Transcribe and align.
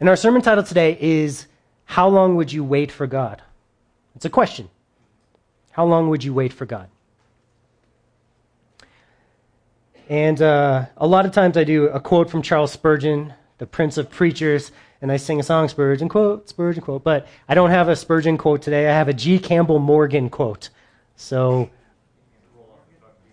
And 0.00 0.08
our 0.08 0.16
sermon 0.16 0.42
title 0.42 0.64
today 0.64 0.98
is 1.00 1.46
How 1.84 2.08
Long 2.08 2.36
Would 2.36 2.52
You 2.52 2.64
Wait 2.64 2.90
for 2.90 3.06
God? 3.06 3.42
It's 4.16 4.24
a 4.24 4.30
question. 4.30 4.68
How 5.72 5.84
long 5.84 6.08
would 6.08 6.22
you 6.22 6.32
wait 6.32 6.52
for 6.52 6.66
God? 6.66 6.88
And 10.08 10.40
uh, 10.40 10.86
a 10.96 11.06
lot 11.06 11.26
of 11.26 11.32
times 11.32 11.56
I 11.56 11.64
do 11.64 11.88
a 11.88 11.98
quote 11.98 12.30
from 12.30 12.42
Charles 12.42 12.70
Spurgeon, 12.70 13.34
the 13.58 13.66
Prince 13.66 13.98
of 13.98 14.08
Preachers, 14.10 14.70
and 15.02 15.10
I 15.10 15.16
sing 15.16 15.40
a 15.40 15.42
song, 15.42 15.68
Spurgeon 15.68 16.08
quote, 16.08 16.48
Spurgeon 16.48 16.82
quote. 16.82 17.02
But 17.02 17.26
I 17.48 17.54
don't 17.54 17.70
have 17.70 17.88
a 17.88 17.96
Spurgeon 17.96 18.38
quote 18.38 18.62
today. 18.62 18.88
I 18.88 18.92
have 18.92 19.08
a 19.08 19.12
G. 19.12 19.38
Campbell 19.38 19.80
Morgan 19.80 20.30
quote. 20.30 20.70
So 21.16 21.70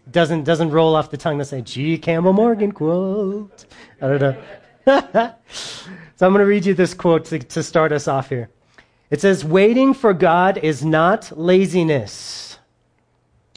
doesn't 0.10 0.44
doesn't 0.44 0.72
roll 0.72 0.96
off 0.96 1.12
the 1.12 1.18
tongue 1.18 1.38
to 1.38 1.46
say 1.46 1.62
G. 1.62 1.98
Campbell 1.98 2.34
Morgan 2.34 2.72
quote. 2.72 3.66
I 4.02 4.08
don't 4.08 4.22
know. 4.88 5.36
so 6.22 6.28
I'm 6.28 6.34
going 6.34 6.46
to 6.46 6.48
read 6.48 6.68
you 6.68 6.76
this 6.76 6.94
quote 6.94 7.26
to, 7.26 7.40
to 7.40 7.64
start 7.64 7.92
us 7.92 8.08
off 8.08 8.30
here. 8.30 8.52
It 9.10 9.20
says, 9.22 9.44
"Waiting 9.44 9.92
for 9.92 10.14
God 10.14 10.60
is 10.60 10.86
not 10.86 11.36
laziness. 11.36 12.60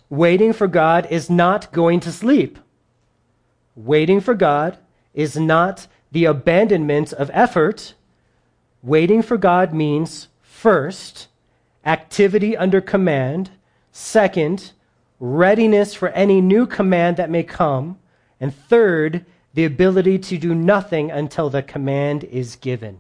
Waiting 0.09 0.55
for 0.55 0.67
God 0.67 1.07
is 1.11 1.29
not 1.29 1.73
going 1.73 2.01
to 2.01 2.11
sleep. 2.11 2.59
Waiting 3.77 4.19
for 4.19 4.33
God 4.33 4.79
is 5.13 5.37
not 5.37 5.89
the 6.11 6.25
abandonment 6.25 7.13
of 7.13 7.31
effort. 7.35 7.93
Waiting 8.83 9.21
for 9.21 9.37
God 9.37 9.75
means 9.75 10.29
first, 10.41 11.29
activity 11.85 12.57
under 12.57 12.81
command, 12.81 13.51
second, 13.93 14.73
readiness 15.21 15.93
for 15.93 16.09
any 16.13 16.41
new 16.41 16.67
command 16.67 17.19
that 17.19 17.29
may 17.29 17.43
come, 17.43 17.99
and 18.41 18.55
third, 18.55 19.27
the 19.55 19.65
ability 19.65 20.19
to 20.19 20.37
do 20.37 20.55
nothing 20.55 21.11
until 21.11 21.49
the 21.49 21.63
command 21.63 22.25
is 22.25 22.57
given. 22.57 22.99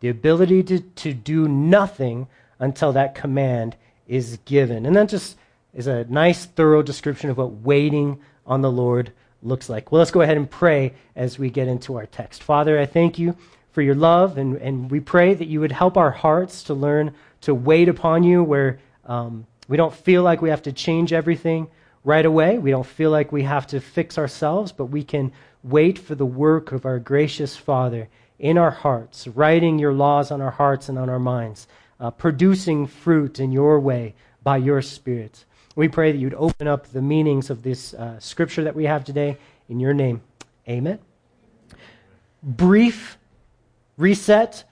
The 0.00 0.08
ability 0.08 0.62
to, 0.64 0.80
to 0.80 1.12
do 1.12 1.46
nothing 1.46 2.28
until 2.58 2.92
that 2.92 3.14
command 3.14 3.76
is 4.06 4.38
given. 4.44 4.86
And 4.86 4.96
that 4.96 5.08
just 5.08 5.36
is 5.74 5.86
a 5.86 6.04
nice, 6.04 6.46
thorough 6.46 6.82
description 6.82 7.30
of 7.30 7.36
what 7.36 7.52
waiting 7.52 8.18
on 8.46 8.62
the 8.62 8.70
Lord 8.70 9.12
looks 9.42 9.68
like. 9.68 9.92
Well, 9.92 9.98
let's 9.98 10.10
go 10.10 10.22
ahead 10.22 10.36
and 10.36 10.50
pray 10.50 10.94
as 11.14 11.38
we 11.38 11.50
get 11.50 11.68
into 11.68 11.96
our 11.96 12.06
text. 12.06 12.42
Father, 12.42 12.78
I 12.78 12.86
thank 12.86 13.18
you 13.18 13.36
for 13.72 13.82
your 13.82 13.94
love, 13.94 14.38
and, 14.38 14.56
and 14.56 14.90
we 14.90 14.98
pray 14.98 15.34
that 15.34 15.46
you 15.46 15.60
would 15.60 15.72
help 15.72 15.96
our 15.96 16.10
hearts 16.10 16.62
to 16.64 16.74
learn 16.74 17.14
to 17.42 17.54
wait 17.54 17.88
upon 17.88 18.24
you 18.24 18.42
where 18.42 18.80
um, 19.04 19.46
we 19.68 19.76
don't 19.76 19.94
feel 19.94 20.22
like 20.22 20.42
we 20.42 20.50
have 20.50 20.62
to 20.62 20.72
change 20.72 21.12
everything 21.12 21.68
right 22.04 22.24
away. 22.24 22.58
We 22.58 22.70
don't 22.70 22.86
feel 22.86 23.10
like 23.10 23.32
we 23.32 23.42
have 23.42 23.66
to 23.68 23.80
fix 23.80 24.18
ourselves, 24.18 24.72
but 24.72 24.86
we 24.86 25.02
can 25.02 25.32
wait 25.62 25.98
for 25.98 26.14
the 26.14 26.26
work 26.26 26.72
of 26.72 26.86
our 26.86 26.98
gracious 26.98 27.56
Father 27.56 28.08
in 28.38 28.56
our 28.56 28.70
hearts, 28.70 29.26
writing 29.28 29.78
your 29.78 29.92
laws 29.92 30.30
on 30.30 30.40
our 30.40 30.52
hearts 30.52 30.88
and 30.88 30.98
on 30.98 31.08
our 31.08 31.18
minds, 31.18 31.66
uh, 32.00 32.10
producing 32.10 32.86
fruit 32.86 33.40
in 33.40 33.50
your 33.50 33.80
way 33.80 34.14
by 34.42 34.56
your 34.56 34.80
Spirit. 34.80 35.44
We 35.74 35.88
pray 35.88 36.12
that 36.12 36.18
you'd 36.18 36.34
open 36.34 36.66
up 36.66 36.88
the 36.88 37.02
meanings 37.02 37.50
of 37.50 37.62
this 37.62 37.94
uh, 37.94 38.18
scripture 38.20 38.64
that 38.64 38.74
we 38.74 38.84
have 38.84 39.04
today 39.04 39.36
in 39.68 39.80
your 39.80 39.94
name. 39.94 40.22
Amen. 40.68 40.98
Brief 42.42 43.18
reset. 43.96 44.64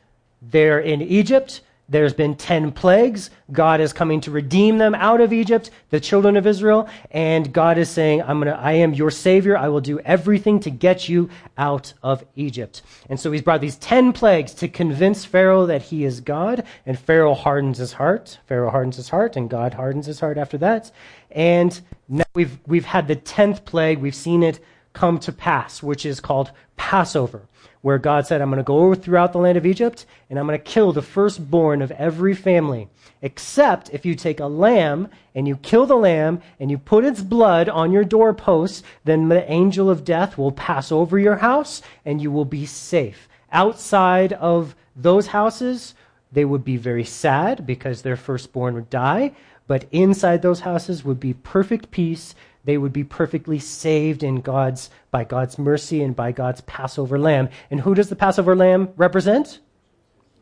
They're 0.43 0.81
in 0.81 1.03
Egypt. 1.03 1.61
There's 1.89 2.13
been 2.13 2.35
10 2.35 2.73
plagues. 2.73 3.31
God 3.53 3.81
is 3.81 3.93
coming 3.93 4.21
to 4.23 4.33
redeem 4.33 4.79
them 4.79 4.95
out 4.97 5.21
of 5.21 5.33
Egypt, 5.33 5.71
the 5.91 6.01
children 6.01 6.37
of 6.37 6.45
Israel. 6.45 6.89
And 7.13 7.53
God 7.53 7.79
is 7.79 7.89
saying, 7.89 8.23
I'm 8.23 8.41
gonna, 8.41 8.59
I 8.61 8.73
am 8.73 8.93
your 8.93 9.13
savior. 9.13 9.57
I 9.57 9.69
will 9.69 9.81
do 9.81 10.01
everything 10.01 10.59
to 10.61 10.71
get 10.71 11.09
you 11.09 11.31
out 11.57 11.95
of 12.03 12.25
Egypt. 12.35 12.83
And 13.09 13.21
so 13.21 13.31
he's 13.31 13.43
brought 13.43 13.61
these 13.61 13.77
10 13.77 14.13
plagues 14.13 14.53
to 14.55 14.69
convince 14.69 15.25
Pharaoh 15.25 15.67
that 15.67 15.83
he 15.83 16.05
is 16.05 16.21
God. 16.21 16.65
And 16.87 16.99
Pharaoh 16.99 17.35
hardens 17.35 17.79
his 17.79 17.93
heart. 17.93 18.39
Pharaoh 18.47 18.71
hardens 18.71 18.97
his 18.97 19.11
heart, 19.11 19.37
and 19.37 19.49
God 19.49 19.75
hardens 19.75 20.07
his 20.07 20.19
heart 20.19 20.39
after 20.39 20.59
that. 20.59 20.91
And 21.31 21.81
now 22.09 22.25
we've, 22.35 22.59
we've 22.67 22.85
had 22.85 23.07
the 23.07 23.17
10th 23.17 23.65
plague. 23.65 23.99
We've 23.99 24.15
seen 24.15 24.43
it 24.43 24.59
come 24.93 25.21
to 25.21 25.31
pass, 25.31 25.85
which 25.85 26.05
is 26.05 26.19
called 26.19 26.51
Passover 26.77 27.43
where 27.87 27.99
God 27.99 28.27
said, 28.27 28.41
I'm 28.41 28.51
going 28.51 28.59
to 28.59 28.65
go 28.65 28.97
throughout 28.97 29.33
the 29.33 29.39
land 29.39 29.57
of 29.57 29.65
Egypt 29.65 30.07
and 30.29 30.41
I'm 30.41 30.47
going 30.49 30.59
to 30.59 30.65
kill 30.65 30.93
the 30.93 31.03
firstborn 31.03 31.83
of 31.83 31.93
every 31.93 32.35
family. 32.35 32.89
Except 33.23 33.91
if 33.95 34.05
you 34.05 34.17
take 34.17 34.41
a 34.41 34.47
lamb 34.47 35.07
and 35.37 35.47
you 35.47 35.57
kill 35.59 35.87
the 35.87 35.95
lamb 35.95 36.43
and 36.59 36.69
you 36.69 36.79
put 36.79 37.05
its 37.05 37.23
blood 37.23 37.69
on 37.69 37.93
your 37.93 38.03
doorpost, 38.03 38.85
then 39.05 39.29
the 39.29 39.49
angel 39.49 39.89
of 39.89 40.03
death 40.03 40.37
will 40.37 40.51
pass 40.51 40.91
over 40.91 41.17
your 41.17 41.37
house 41.37 41.81
and 42.05 42.21
you 42.21 42.33
will 42.33 42.45
be 42.45 42.67
safe. 42.67 43.29
Outside 43.53 44.33
of 44.33 44.75
those 44.97 45.29
houses, 45.29 45.95
they 46.33 46.45
would 46.45 46.65
be 46.65 46.77
very 46.77 47.05
sad 47.05 47.69
because 47.69 48.03
their 48.03 48.17
firstborn 48.17 48.75
would 48.75 48.91
die. 48.91 49.31
But 49.69 49.87
inside 49.93 50.43
those 50.43 50.59
houses 50.59 51.05
would 51.05 51.21
be 51.21 51.35
perfect 51.35 51.93
peace 51.93 52.35
they 52.67 52.77
would 52.77 52.93
be 52.93 53.05
perfectly 53.05 53.59
saved 53.59 54.23
in 54.23 54.43
God's 54.43 54.91
by 55.11 55.25
God's 55.25 55.57
mercy 55.57 56.03
and 56.03 56.15
by 56.15 56.33
God's 56.33 56.61
Passover 56.63 57.19
lamb. 57.19 57.49
And 57.71 57.81
who 57.81 57.95
does 57.95 58.09
the 58.09 58.17
Passover 58.17 58.55
lamb 58.55 58.91
represent? 58.97 59.61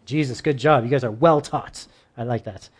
Jesus. 0.07 0.41
Good 0.41 0.57
job. 0.57 0.85
You 0.85 0.91
guys 0.91 1.05
are 1.05 1.11
well 1.11 1.41
taught. 1.41 1.87
I 2.17 2.25
like 2.25 2.45
that. 2.45 2.71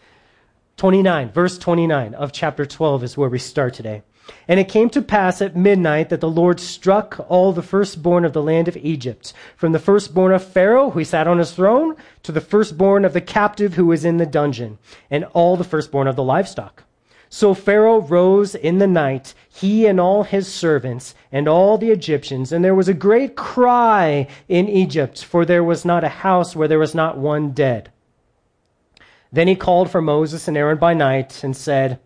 29, 0.79 1.31
verse 1.31 1.59
29 1.59 2.15
of 2.15 2.33
chapter 2.33 2.67
12 2.67 3.05
is 3.05 3.17
where 3.17 3.29
we 3.29 3.39
start 3.39 3.75
today. 3.75 4.03
And 4.49 4.59
it 4.59 4.69
came 4.69 4.89
to 4.91 5.03
pass 5.03 5.43
at 5.43 5.55
midnight 5.55 6.09
that 6.09 6.23
the 6.23 6.31
Lord 6.31 6.59
struck 6.59 7.25
all 7.29 7.53
the 7.53 7.63
firstborn 7.63 8.25
of 8.25 8.33
the 8.33 8.43
land 8.43 8.69
of 8.69 8.77
Egypt, 8.79 9.35
from 9.57 9.73
the 9.73 9.79
firstborn 9.79 10.33
of 10.33 10.43
Pharaoh, 10.43 10.91
who 10.91 11.05
sat 11.05 11.29
on 11.29 11.39
his 11.39 11.53
throne, 11.53 11.97
to 12.23 12.33
the 12.33 12.41
firstborn 12.41 13.05
of 13.05 13.13
the 13.13 13.21
captive 13.21 13.75
who 13.75 13.85
was 13.85 14.05
in 14.05 14.17
the 14.17 14.25
dungeon, 14.25 14.79
and 15.11 15.25
all 15.35 15.59
the 15.59 15.65
firstborn 15.65 16.09
of 16.09 16.17
the 16.17 16.23
livestock. 16.23 16.85
So 17.35 17.53
Pharaoh 17.53 18.01
rose 18.01 18.55
in 18.55 18.79
the 18.79 18.87
night, 18.87 19.35
he 19.49 19.87
and 19.87 19.99
all 19.99 20.23
his 20.23 20.47
servants, 20.47 21.17
and 21.33 21.49
all 21.49 21.77
the 21.77 21.91
Egyptians, 21.91 22.53
and 22.53 22.65
there 22.65 22.77
was 22.77 22.87
a 22.87 22.95
great 22.95 23.35
cry 23.35 24.29
in 24.49 24.69
Egypt, 24.69 25.25
for 25.25 25.45
there 25.45 25.65
was 25.65 25.85
not 25.85 26.05
a 26.05 26.21
house 26.23 26.55
where 26.55 26.69
there 26.69 26.79
was 26.79 26.95
not 26.95 27.19
one 27.19 27.51
dead. 27.51 27.91
Then 29.33 29.49
he 29.49 29.57
called 29.57 29.91
for 29.91 30.01
Moses 30.01 30.47
and 30.47 30.57
Aaron 30.57 30.79
by 30.79 30.95
night, 30.95 31.43
and 31.43 31.57
said, 31.57 31.99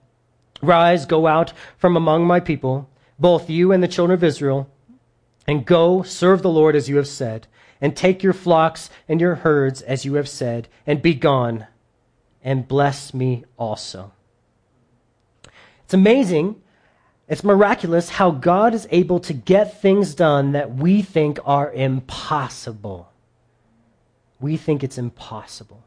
Rise, 0.62 1.04
go 1.04 1.26
out 1.26 1.52
from 1.76 1.94
among 1.94 2.26
my 2.26 2.40
people, 2.40 2.88
both 3.18 3.50
you 3.50 3.70
and 3.70 3.82
the 3.82 3.86
children 3.86 4.14
of 4.14 4.24
Israel, 4.24 4.70
and 5.46 5.66
go 5.66 6.02
serve 6.02 6.40
the 6.40 6.48
Lord 6.48 6.74
as 6.74 6.88
you 6.88 6.96
have 6.96 7.06
said, 7.06 7.46
and 7.82 7.94
take 7.94 8.22
your 8.22 8.32
flocks 8.32 8.88
and 9.06 9.20
your 9.20 9.34
herds 9.34 9.82
as 9.82 10.06
you 10.06 10.14
have 10.14 10.26
said, 10.26 10.68
and 10.86 11.02
be 11.02 11.12
gone, 11.12 11.66
and 12.42 12.66
bless 12.66 13.12
me 13.12 13.44
also. 13.58 14.12
It's 15.88 15.94
amazing, 15.94 16.60
it's 17.28 17.42
miraculous 17.42 18.10
how 18.10 18.30
God 18.30 18.74
is 18.74 18.86
able 18.90 19.20
to 19.20 19.32
get 19.32 19.80
things 19.80 20.14
done 20.14 20.52
that 20.52 20.74
we 20.74 21.00
think 21.00 21.38
are 21.46 21.72
impossible. 21.72 23.10
We 24.38 24.58
think 24.58 24.84
it's 24.84 24.98
impossible. 24.98 25.82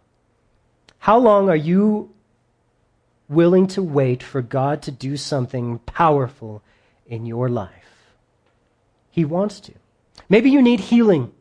How 0.97 1.19
long 1.19 1.49
are 1.49 1.55
you 1.55 2.11
willing 3.29 3.67
to 3.67 3.83
wait 3.83 4.23
for 4.23 4.41
God 4.41 4.81
to 4.81 4.91
do 4.91 5.17
something 5.17 5.77
powerful 5.85 6.63
in 7.05 7.27
your 7.27 7.47
life? 7.47 8.15
He 9.11 9.23
wants 9.23 9.59
to. 9.59 9.73
Maybe 10.27 10.49
you 10.49 10.63
need 10.63 10.79
healing 10.79 11.31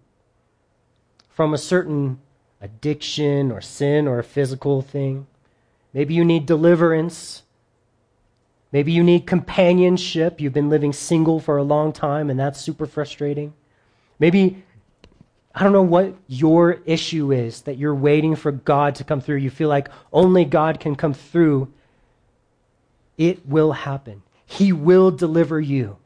from 1.30 1.54
a 1.54 1.56
certain 1.56 2.20
addiction 2.60 3.50
or 3.50 3.62
sin 3.62 4.06
or 4.06 4.18
a 4.18 4.22
physical 4.22 4.82
thing. 4.82 5.28
Maybe 5.94 6.12
you 6.12 6.26
need 6.26 6.44
deliverance 6.44 7.44
Maybe 8.72 8.92
you 8.92 9.02
need 9.02 9.26
companionship. 9.26 10.40
You've 10.40 10.52
been 10.52 10.68
living 10.68 10.92
single 10.92 11.40
for 11.40 11.56
a 11.56 11.62
long 11.62 11.92
time, 11.92 12.30
and 12.30 12.38
that's 12.38 12.60
super 12.60 12.86
frustrating. 12.86 13.52
Maybe, 14.18 14.62
I 15.54 15.64
don't 15.64 15.72
know 15.72 15.82
what 15.82 16.14
your 16.28 16.80
issue 16.84 17.32
is 17.32 17.62
that 17.62 17.78
you're 17.78 17.94
waiting 17.94 18.36
for 18.36 18.52
God 18.52 18.94
to 18.96 19.04
come 19.04 19.20
through. 19.20 19.36
You 19.36 19.50
feel 19.50 19.68
like 19.68 19.88
only 20.12 20.44
God 20.44 20.78
can 20.78 20.94
come 20.94 21.14
through. 21.14 21.72
It 23.18 23.44
will 23.46 23.72
happen. 23.72 24.22
He 24.46 24.72
will 24.72 25.10
deliver 25.10 25.60
you 25.60 25.96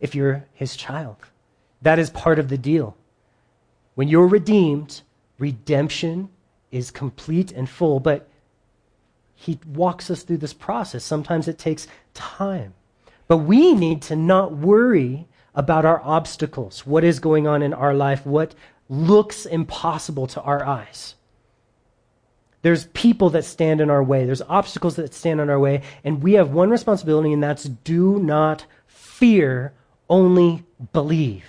if 0.00 0.14
you're 0.14 0.44
His 0.52 0.76
child. 0.76 1.16
That 1.82 1.98
is 1.98 2.10
part 2.10 2.38
of 2.38 2.48
the 2.48 2.58
deal. 2.58 2.96
When 3.94 4.08
you're 4.08 4.26
redeemed, 4.26 5.02
redemption 5.38 6.28
is 6.70 6.90
complete 6.90 7.52
and 7.52 7.68
full, 7.68 8.00
but 8.00 8.28
he 9.44 9.58
walks 9.66 10.10
us 10.10 10.22
through 10.22 10.38
this 10.38 10.54
process. 10.54 11.04
Sometimes 11.04 11.48
it 11.48 11.58
takes 11.58 11.86
time. 12.14 12.72
But 13.28 13.38
we 13.38 13.74
need 13.74 14.00
to 14.02 14.16
not 14.16 14.56
worry 14.56 15.28
about 15.54 15.84
our 15.84 16.00
obstacles, 16.02 16.86
what 16.86 17.04
is 17.04 17.20
going 17.20 17.46
on 17.46 17.62
in 17.62 17.74
our 17.74 17.92
life, 17.92 18.24
what 18.24 18.54
looks 18.88 19.44
impossible 19.44 20.26
to 20.28 20.40
our 20.40 20.64
eyes. 20.64 21.14
There's 22.62 22.86
people 22.86 23.28
that 23.30 23.44
stand 23.44 23.82
in 23.82 23.90
our 23.90 24.02
way, 24.02 24.24
there's 24.24 24.40
obstacles 24.40 24.96
that 24.96 25.12
stand 25.12 25.42
in 25.42 25.50
our 25.50 25.60
way, 25.60 25.82
and 26.02 26.22
we 26.22 26.32
have 26.32 26.50
one 26.50 26.70
responsibility, 26.70 27.30
and 27.30 27.42
that's 27.42 27.64
do 27.64 28.18
not 28.18 28.64
fear, 28.86 29.74
only 30.08 30.64
believe. 30.94 31.44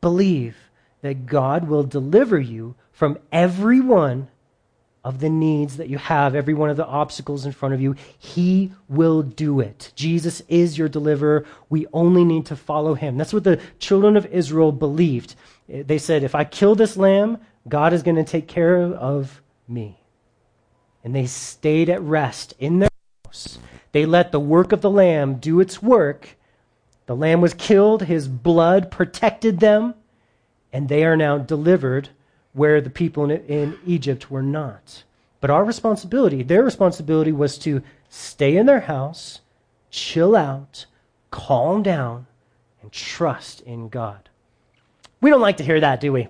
Believe 0.00 0.56
that 1.02 1.26
God 1.26 1.68
will 1.68 1.84
deliver 1.84 2.40
you 2.40 2.74
from 2.90 3.18
every 3.30 3.78
one 3.80 4.26
of 5.04 5.20
the 5.20 5.28
needs 5.28 5.76
that 5.76 5.90
you 5.90 5.98
have, 5.98 6.34
every 6.34 6.54
one 6.54 6.70
of 6.70 6.78
the 6.78 6.86
obstacles 6.86 7.44
in 7.44 7.52
front 7.52 7.74
of 7.74 7.80
you. 7.80 7.94
He 8.18 8.72
will 8.88 9.22
do 9.22 9.60
it. 9.60 9.92
Jesus 9.94 10.42
is 10.48 10.78
your 10.78 10.88
deliverer. 10.88 11.44
We 11.68 11.86
only 11.92 12.24
need 12.24 12.46
to 12.46 12.56
follow 12.56 12.94
him. 12.94 13.18
That's 13.18 13.34
what 13.34 13.44
the 13.44 13.60
children 13.78 14.16
of 14.16 14.24
Israel 14.26 14.72
believed. 14.72 15.34
They 15.68 15.98
said, 15.98 16.22
if 16.22 16.34
I 16.34 16.44
kill 16.44 16.74
this 16.74 16.96
lamb, 16.96 17.38
God 17.68 17.92
is 17.92 18.02
going 18.02 18.16
to 18.16 18.24
take 18.24 18.48
care 18.48 18.78
of 18.78 19.42
me. 19.68 20.00
And 21.04 21.14
they 21.14 21.26
stayed 21.26 21.90
at 21.90 22.00
rest 22.00 22.54
in 22.58 22.78
their 22.78 22.88
house. 23.26 23.58
They 23.92 24.06
let 24.06 24.32
the 24.32 24.40
work 24.40 24.72
of 24.72 24.80
the 24.80 24.90
lamb 24.90 25.34
do 25.34 25.60
its 25.60 25.82
work. 25.82 26.36
The 27.06 27.14
lamb 27.14 27.42
was 27.42 27.52
killed, 27.52 28.04
his 28.04 28.26
blood 28.26 28.90
protected 28.90 29.60
them, 29.60 29.94
and 30.72 30.88
they 30.88 31.04
are 31.04 31.16
now 31.16 31.36
delivered 31.36 32.08
where 32.54 32.80
the 32.80 32.90
people 32.90 33.30
in, 33.30 33.44
in 33.46 33.78
Egypt 33.84 34.30
were 34.30 34.42
not. 34.42 35.04
But 35.40 35.50
our 35.50 35.64
responsibility, 35.64 36.42
their 36.42 36.64
responsibility 36.64 37.32
was 37.32 37.58
to 37.58 37.82
stay 38.08 38.56
in 38.56 38.64
their 38.64 38.80
house, 38.80 39.40
chill 39.90 40.34
out, 40.34 40.86
calm 41.30 41.82
down, 41.82 42.26
and 42.80 42.90
trust 42.90 43.60
in 43.62 43.90
God. 43.90 44.30
We 45.20 45.30
don't 45.30 45.40
like 45.40 45.58
to 45.58 45.64
hear 45.64 45.80
that, 45.80 46.00
do 46.00 46.12
we? 46.12 46.28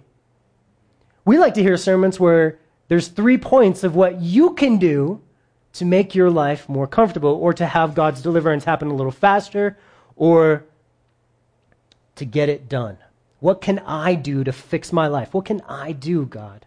We 1.24 1.38
like 1.38 1.54
to 1.54 1.62
hear 1.62 1.76
sermons 1.76 2.18
where 2.18 2.58
there's 2.88 3.08
three 3.08 3.38
points 3.38 3.84
of 3.84 3.94
what 3.94 4.20
you 4.20 4.54
can 4.54 4.78
do 4.78 5.20
to 5.74 5.84
make 5.84 6.14
your 6.14 6.30
life 6.30 6.68
more 6.68 6.86
comfortable 6.86 7.34
or 7.34 7.52
to 7.54 7.66
have 7.66 7.94
God's 7.94 8.22
deliverance 8.22 8.64
happen 8.64 8.88
a 8.88 8.94
little 8.94 9.12
faster 9.12 9.76
or 10.16 10.64
to 12.16 12.24
get 12.24 12.48
it 12.48 12.68
done. 12.68 12.98
What 13.44 13.60
can 13.60 13.80
I 13.80 14.14
do 14.14 14.42
to 14.42 14.52
fix 14.54 14.90
my 14.90 15.06
life? 15.06 15.34
What 15.34 15.44
can 15.44 15.60
I 15.68 15.92
do, 15.92 16.24
God? 16.24 16.64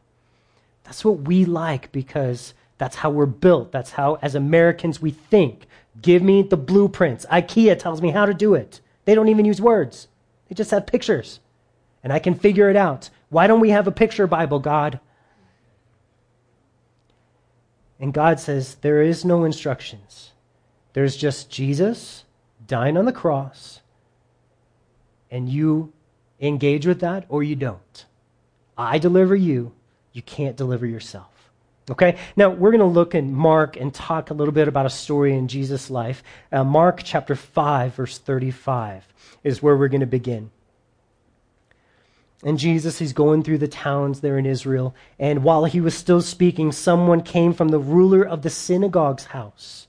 That's 0.83 1.03
what 1.03 1.21
we 1.21 1.44
like 1.44 1.91
because 1.91 2.53
that's 2.77 2.97
how 2.97 3.09
we're 3.09 3.25
built. 3.25 3.71
That's 3.71 3.89
how, 3.89 4.19
as 4.21 4.35
Americans, 4.35 5.01
we 5.01 5.09
think. 5.09 5.65
Give 6.03 6.21
me 6.21 6.44
the 6.44 6.56
blueprints. 6.56 7.25
IKEA 7.31 7.79
tells 7.79 8.00
me 8.00 8.12
how 8.12 8.27
to 8.27 8.33
do 8.35 8.53
it. 8.53 8.79
They 9.06 9.15
don't 9.15 9.27
even 9.27 9.44
use 9.44 9.59
words, 9.59 10.07
they 10.47 10.53
just 10.53 10.69
have 10.69 10.85
pictures. 10.85 11.39
And 12.03 12.13
I 12.13 12.19
can 12.19 12.35
figure 12.35 12.69
it 12.69 12.75
out. 12.75 13.09
Why 13.29 13.47
don't 13.47 13.59
we 13.59 13.71
have 13.71 13.88
a 13.88 13.91
picture 13.91 14.27
Bible, 14.27 14.59
God? 14.59 15.00
And 18.00 18.13
God 18.13 18.39
says, 18.39 18.75
There 18.75 19.01
is 19.01 19.25
no 19.25 19.45
instructions. 19.45 20.33
There's 20.94 21.18
just 21.18 21.50
Jesus 21.50 22.24
dying 22.68 22.97
on 22.97 23.06
the 23.06 23.12
cross, 23.12 23.81
and 25.31 25.50
you 25.50 25.91
engage 26.39 26.86
with 26.86 27.00
that 27.01 27.25
or 27.30 27.44
you 27.44 27.56
don't. 27.56 28.06
I 28.78 28.98
deliver 29.00 29.36
you, 29.36 29.74
you 30.13 30.22
can't 30.22 30.56
deliver 30.56 30.86
yourself. 30.86 31.51
Okay? 31.89 32.18
Now, 32.36 32.50
we're 32.50 32.72
going 32.72 32.80
to 32.80 32.86
look 32.86 33.16
in 33.16 33.34
Mark 33.34 33.78
and 33.78 33.94
talk 33.94 34.30
a 34.30 34.34
little 34.34 34.54
bit 34.54 34.68
about 34.68 34.86
a 34.86 34.89
story 34.89 35.36
in 35.36 35.48
Jesus' 35.48 35.89
life. 35.89 36.22
Uh, 36.51 36.63
Mark 36.63 37.01
chapter 37.04 37.36
5, 37.36 37.95
verse 37.95 38.18
35 38.18 39.07
is 39.44 39.63
where 39.63 39.75
we're 39.75 39.88
going 39.88 40.01
to 40.01 40.06
begin. 40.06 40.51
And 42.44 42.60
Jesus, 42.60 43.00
he's 43.00 43.13
going 43.13 43.42
through 43.42 43.57
the 43.57 43.68
towns 43.68 44.19
there 44.19 44.38
in 44.38 44.45
Israel. 44.45 44.94
And 45.18 45.44
while 45.44 45.66
he 45.66 45.81
was 45.81 45.95
still 45.95 46.22
speaking, 46.22 46.72
someone 46.72 47.22
came 47.22 47.54
from 47.54 47.69
the 47.69 47.80
ruler 47.80 48.24
of 48.24 48.44
the 48.44 48.50
synagogue's 48.50 49.25
house 49.25 49.88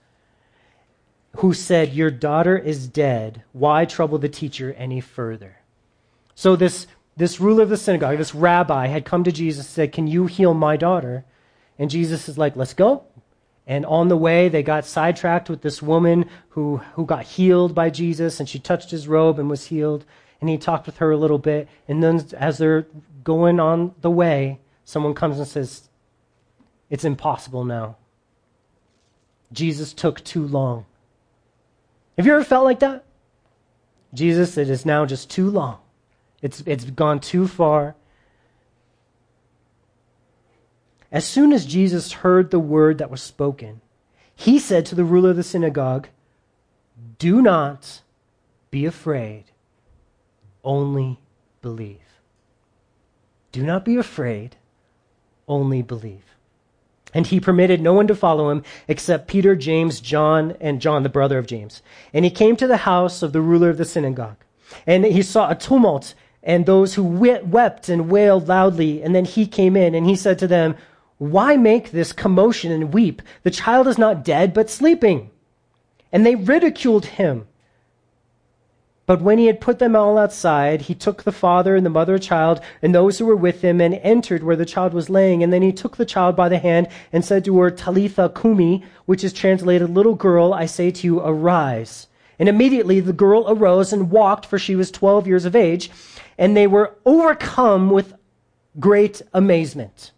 who 1.37 1.53
said, 1.53 1.93
Your 1.93 2.11
daughter 2.11 2.57
is 2.57 2.89
dead. 2.89 3.43
Why 3.53 3.85
trouble 3.85 4.19
the 4.19 4.29
teacher 4.29 4.73
any 4.79 5.01
further? 5.01 5.58
So 6.39 6.55
this, 6.55 6.87
this 7.17 7.41
ruler 7.41 7.65
of 7.65 7.69
the 7.69 7.77
synagogue, 7.77 8.17
this 8.17 8.33
rabbi, 8.33 8.87
had 8.87 9.05
come 9.05 9.25
to 9.25 9.33
Jesus 9.33 9.67
and 9.67 9.75
said, 9.75 9.91
Can 9.91 10.07
you 10.07 10.27
heal 10.27 10.55
my 10.55 10.77
daughter? 10.77 11.25
And 11.81 11.91
Jesus 11.91 12.29
is 12.29 12.39
like, 12.39 12.55
Let's 12.55 12.75
go. 12.75 13.03
And 13.67 13.85
on 13.85 14.07
the 14.07 14.17
way, 14.17 14.49
they 14.49 14.63
got 14.63 14.87
sidetracked 14.87 15.51
with 15.51 15.63
this 15.63 15.83
woman 15.83 16.31
who, 16.51 16.77
who 16.95 17.05
got 17.05 17.25
healed 17.25 17.75
by 17.75 17.91
Jesus, 17.91 18.39
and 18.39 18.49
she 18.49 18.61
touched 18.61 18.93
his 18.93 19.09
robe 19.09 19.41
and 19.41 19.51
was 19.51 19.67
healed 19.67 20.05
and 20.41 20.49
he 20.49 20.57
talked 20.57 20.87
with 20.87 20.99
her 20.99 21.11
a 21.11 21.17
little 21.17 21.41
bit. 21.41 21.67
And 21.89 22.05
then 22.05 22.25
as 22.39 22.59
they're 22.59 22.87
going 23.25 23.59
on 23.59 23.97
the 24.01 24.11
way, 24.13 24.61
someone 24.85 25.15
comes 25.15 25.41
and 25.41 25.49
says, 25.49 25.89
It's 26.89 27.05
impossible 27.05 27.65
now. 27.65 27.97
Jesus 29.53 29.93
took 29.93 30.23
too 30.23 30.47
long. 30.47 30.87
Have 32.17 32.27
you 32.27 32.33
ever 32.33 32.45
felt 32.45 32.65
like 32.65 32.79
that? 32.79 33.05
Jesus, 34.15 34.57
it 34.57 34.71
is 34.71 34.87
now 34.87 35.05
just 35.05 35.29
too 35.29 35.51
long. 35.51 35.81
It's, 36.43 36.63
it's 36.67 36.85
gone 36.85 37.21
too 37.21 37.49
far. 37.49 37.97
As 41.11 41.25
soon 41.25 41.53
as 41.53 41.67
Jesus 41.67 42.13
heard 42.13 42.51
the 42.51 42.59
word 42.59 42.99
that 42.99 43.11
was 43.11 43.23
spoken, 43.23 43.81
he 44.37 44.59
said 44.59 44.87
to 44.87 44.95
the 44.95 45.05
ruler 45.05 45.31
of 45.31 45.37
the 45.37 45.43
synagogue, 45.43 46.09
Do 47.19 47.43
not 47.43 48.03
be 48.71 48.85
afraid 48.85 49.45
only 50.69 51.19
believe. 51.63 52.21
Do 53.53 53.63
not 53.63 53.85
be 53.85 53.97
afraid, 53.97 54.57
only 55.49 55.81
believe. 55.81 56.25
And 57.15 57.27
he 57.27 57.41
permitted 57.41 57.81
no 57.81 57.95
one 57.95 58.07
to 58.07 58.15
follow 58.15 58.51
him 58.51 58.63
except 58.87 59.29
Peter, 59.29 59.57
James, 59.57 60.01
John, 60.01 60.55
and 60.61 60.81
John, 60.81 61.03
the 61.03 61.09
brother 61.09 61.39
of 61.39 61.47
James. 61.47 61.83
And 62.13 62.25
he 62.25 62.31
came 62.31 62.55
to 62.57 62.67
the 62.67 62.79
house 62.79 63.23
of 63.23 63.33
the 63.33 63.41
ruler 63.41 63.71
of 63.71 63.79
the 63.79 63.87
synagogue. 63.87 64.37
And 64.87 65.07
he 65.07 65.23
saw 65.23 65.49
a 65.49 65.55
tumult 65.55 66.15
and 66.49 66.65
those 66.65 66.95
who 66.95 67.05
wept 67.05 67.91
and 67.91 68.11
wailed 68.11 68.49
loudly. 68.49 69.03
And 69.03 69.15
then 69.15 69.27
he 69.27 69.47
came 69.47 69.77
in 69.77 69.95
and 69.95 70.07
he 70.07 70.17
said 70.17 70.39
to 70.39 70.47
them, 70.49 70.77
Why 71.19 71.59
make 71.59 71.91
this 71.91 72.11
commotion 72.15 72.73
and 72.73 72.93
weep? 72.93 73.21
The 73.43 73.51
child 73.51 73.87
is 73.87 73.99
not 73.99 74.25
dead, 74.25 74.55
but 74.55 74.71
sleeping. 74.71 75.31
And 76.11 76.25
they 76.25 76.35
ridiculed 76.35 77.05
him. 77.05 77.47
But 79.05 79.21
when 79.21 79.39
he 79.39 79.47
had 79.47 79.61
put 79.61 79.79
them 79.79 79.95
all 79.95 80.17
outside, 80.17 80.83
he 80.83 80.95
took 80.95 81.23
the 81.23 81.33
father 81.33 81.77
and 81.77 81.85
the 81.85 81.91
mother 81.91 82.19
child 82.19 82.61
and 82.81 82.95
those 82.95 83.19
who 83.19 83.27
were 83.27 83.37
with 83.37 83.61
him 83.61 83.81
and 83.81 83.95
entered 83.97 84.43
where 84.43 84.57
the 84.57 84.67
child 84.67 84.95
was 84.95 85.11
laying. 85.11 85.43
And 85.43 85.53
then 85.53 85.63
he 85.63 85.73
took 85.73 85.99
the 85.99 86.07
child 86.07 86.35
by 86.35 86.49
the 86.49 86.59
hand 86.59 86.89
and 87.13 87.25
said 87.25 87.45
to 87.45 87.59
her, 87.61 87.71
Talitha 87.71 88.33
cumi, 88.35 88.85
which 89.05 89.23
is 89.23 89.35
translated, 89.35 89.91
Little 89.91 90.15
girl, 90.15 90.55
I 90.55 90.65
say 90.65 90.91
to 90.91 91.07
you, 91.07 91.21
arise. 91.21 92.08
And 92.39 92.49
immediately 92.49 93.01
the 93.01 93.13
girl 93.13 93.45
arose 93.49 93.93
and 93.93 94.11
walked, 94.11 94.47
for 94.47 94.59
she 94.59 94.77
was 94.77 94.91
12 94.91 95.27
years 95.27 95.45
of 95.45 95.57
age. 95.57 95.91
And 96.37 96.57
they 96.57 96.67
were 96.67 96.95
overcome 97.05 97.91
with 97.91 98.15
great 98.79 99.23
amazement. 99.35 100.13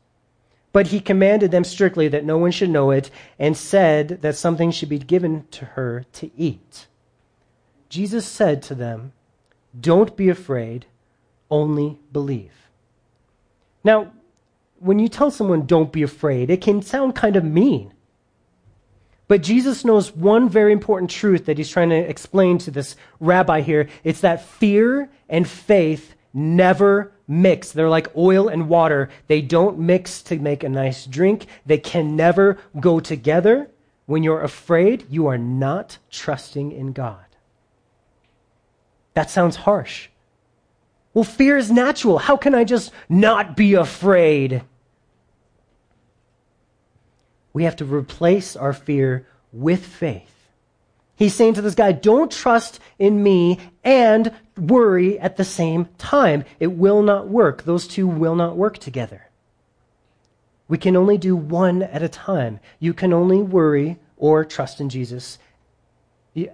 But 0.73 0.89
he 0.89 1.01
commanded 1.01 1.51
them 1.51 1.65
strictly 1.65 2.09
that 2.09 2.25
no 2.25 2.39
one 2.39 2.53
should 2.53 2.71
know 2.71 2.91
it 2.91 3.11
and 3.39 3.57
said 3.57 4.23
that 4.23 4.37
something 4.37 4.71
should 4.71 4.89
be 4.89 4.99
given 4.99 5.47
to 5.53 5.65
her 5.65 6.05
to 6.15 6.31
eat. 6.37 6.87
Jesus 7.89 8.27
said 8.27 8.63
to 8.63 8.75
them, 8.75 9.13
Don't 9.79 10.17
be 10.17 10.29
afraid, 10.29 10.87
only 11.51 11.99
believe. 12.13 12.53
Now, 13.83 14.13
when 14.79 14.99
you 14.99 15.09
tell 15.09 15.31
someone 15.31 15.67
don't 15.67 15.93
be 15.93 16.03
afraid, 16.03 16.51
it 16.51 16.61
can 16.61 16.83
sound 16.83 17.15
kind 17.15 17.37
of 17.37 17.45
mean. 17.45 17.93
But 19.31 19.43
Jesus 19.43 19.85
knows 19.85 20.11
one 20.11 20.49
very 20.49 20.73
important 20.73 21.09
truth 21.09 21.45
that 21.45 21.57
he's 21.57 21.71
trying 21.71 21.91
to 21.91 21.95
explain 21.95 22.59
to 22.59 22.73
this 22.73 22.97
rabbi 23.21 23.61
here. 23.61 23.89
It's 24.03 24.23
that 24.23 24.45
fear 24.45 25.09
and 25.29 25.47
faith 25.49 26.17
never 26.35 27.13
mix. 27.29 27.71
They're 27.71 27.89
like 27.89 28.09
oil 28.17 28.49
and 28.49 28.69
water. 28.69 29.09
They 29.29 29.41
don't 29.41 29.79
mix 29.79 30.21
to 30.23 30.41
make 30.41 30.65
a 30.65 30.69
nice 30.69 31.07
drink. 31.07 31.47
They 31.65 31.79
can 31.79 32.17
never 32.17 32.59
go 32.81 32.99
together. 32.99 33.71
When 34.07 34.25
you're 34.25 34.43
afraid, 34.43 35.07
you 35.09 35.29
are 35.29 35.39
not 35.39 35.99
trusting 36.11 36.73
in 36.73 36.91
God. 36.93 37.25
That 39.15 39.31
sounds 39.31 39.55
harsh. 39.55 40.09
Well, 41.15 41.23
fear 41.23 41.57
is 41.57 41.71
natural. 41.71 42.19
How 42.19 42.37
can 42.37 42.57
I 42.57 42.65
just 42.65 42.91
not 43.09 43.57
be 43.57 43.75
afraid? 43.75 44.63
We 47.53 47.65
have 47.65 47.77
to 47.77 47.85
replace 47.85 48.57
our 48.57 48.73
fear 48.73 49.27
with 49.53 49.85
faith. 49.85 50.27
He's 51.17 51.35
saying 51.35 51.55
to 51.55 51.63
this 51.63 51.75
guy, 51.75 51.93
don't 51.93 52.33
trust 52.33 52.81
in 52.99 53.23
me 53.23 53.59
and 53.85 54.33
worry 54.57 55.19
at 55.19 55.37
the 55.37 55.45
same 55.45 55.87
time. 55.99 56.45
It 56.59 56.69
will 56.69 57.03
not 57.03 57.29
work. 57.29 57.65
Those 57.65 57.87
two 57.87 58.07
will 58.07 58.35
not 58.35 58.57
work 58.57 58.79
together. 58.79 59.29
We 60.67 60.79
can 60.79 60.97
only 60.97 61.19
do 61.19 61.37
one 61.37 61.83
at 61.83 62.03
a 62.03 62.09
time. 62.09 62.61
You 62.79 62.95
can 62.95 63.13
only 63.13 63.43
worry 63.43 63.99
or 64.17 64.45
trust 64.45 64.81
in 64.81 64.89
Jesus 64.89 65.39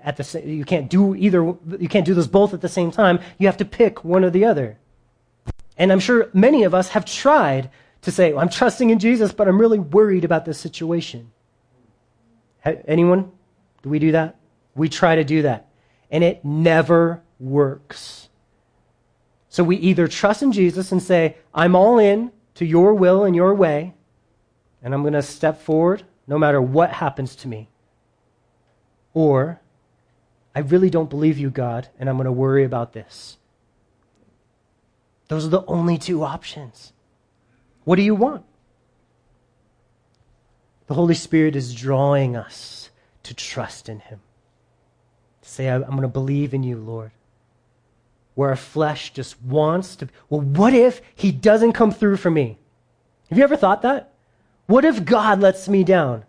at 0.02 0.16
the 0.16 0.42
you 0.44 0.64
can't 0.64 0.88
do 0.88 1.14
either 1.14 1.42
you 1.78 1.88
can't 1.88 2.06
do 2.06 2.14
those 2.14 2.26
both 2.28 2.54
at 2.54 2.60
the 2.60 2.68
same 2.68 2.90
time 2.90 3.18
you 3.38 3.46
have 3.46 3.58
to 3.58 3.64
pick 3.64 4.04
one 4.04 4.24
or 4.24 4.30
the 4.30 4.44
other 4.44 4.78
and 5.76 5.92
i'm 5.92 6.00
sure 6.00 6.30
many 6.32 6.62
of 6.62 6.74
us 6.74 6.88
have 6.88 7.04
tried 7.04 7.70
to 8.06 8.12
say 8.12 8.32
well, 8.32 8.40
i'm 8.40 8.48
trusting 8.48 8.90
in 8.90 8.98
jesus 8.98 9.32
but 9.32 9.48
i'm 9.48 9.60
really 9.60 9.78
worried 9.78 10.25
about 10.25 10.46
this 10.46 10.58
situation 10.58 11.30
anyone 12.86 13.30
do 13.82 13.90
we 13.90 13.98
do 13.98 14.12
that 14.12 14.36
we 14.75 14.88
try 14.88 15.16
to 15.16 15.25
do 15.25 15.42
that 15.42 15.68
and 16.10 16.25
it 16.25 16.44
never 16.44 17.22
works 17.38 18.26
So 19.56 19.64
we 19.64 19.78
either 19.78 20.06
trust 20.06 20.42
in 20.42 20.52
Jesus 20.52 20.92
and 20.92 21.02
say, 21.02 21.38
I'm 21.54 21.75
all 21.75 21.98
in 21.98 22.30
to 22.56 22.66
your 22.66 22.92
will 22.92 23.25
and 23.25 23.34
your 23.34 23.54
way, 23.54 23.94
and 24.82 24.92
I'm 24.92 25.00
going 25.00 25.14
to 25.14 25.22
step 25.22 25.62
forward 25.62 26.02
no 26.26 26.38
matter 26.38 26.60
what 26.60 26.92
happens 26.92 27.34
to 27.36 27.48
me. 27.48 27.70
Or, 29.14 29.62
I 30.54 30.58
really 30.60 30.90
don't 30.90 31.08
believe 31.08 31.38
you, 31.38 31.48
God, 31.48 31.88
and 31.98 32.06
I'm 32.06 32.16
going 32.16 32.26
to 32.26 32.32
worry 32.32 32.64
about 32.64 32.92
this. 32.92 33.38
Those 35.28 35.46
are 35.46 35.48
the 35.48 35.64
only 35.64 35.96
two 35.96 36.22
options. 36.22 36.92
What 37.87 37.95
do 37.95 38.02
you 38.02 38.16
want? 38.16 38.45
The 40.88 40.95
Holy 40.95 41.14
Spirit 41.14 41.55
is 41.55 41.73
drawing 41.73 42.35
us 42.35 42.90
to 43.23 43.33
trust 43.33 43.88
in 43.88 44.00
Him. 44.00 44.19
To 45.43 45.49
say, 45.49 45.69
I'm 45.69 45.83
going 45.83 46.02
to 46.02 46.09
believe 46.09 46.52
in 46.52 46.64
you, 46.64 46.78
Lord. 46.78 47.12
Where 48.35 48.50
our 48.50 48.57
flesh 48.57 49.12
just 49.12 49.40
wants 49.40 49.95
to. 49.97 50.09
Well, 50.28 50.40
what 50.40 50.75
if 50.75 51.00
He 51.14 51.31
doesn't 51.31 51.75
come 51.75 51.93
through 51.93 52.16
for 52.16 52.31
me? 52.31 52.59
Have 53.31 53.38
you 53.38 53.45
ever 53.45 53.57
thought 53.57 53.83
that? 53.83 54.12
What 54.66 54.85
if 54.85 55.05
God 55.05 55.40
lets 55.40 55.69
me 55.69 55.85
down? 55.85 56.25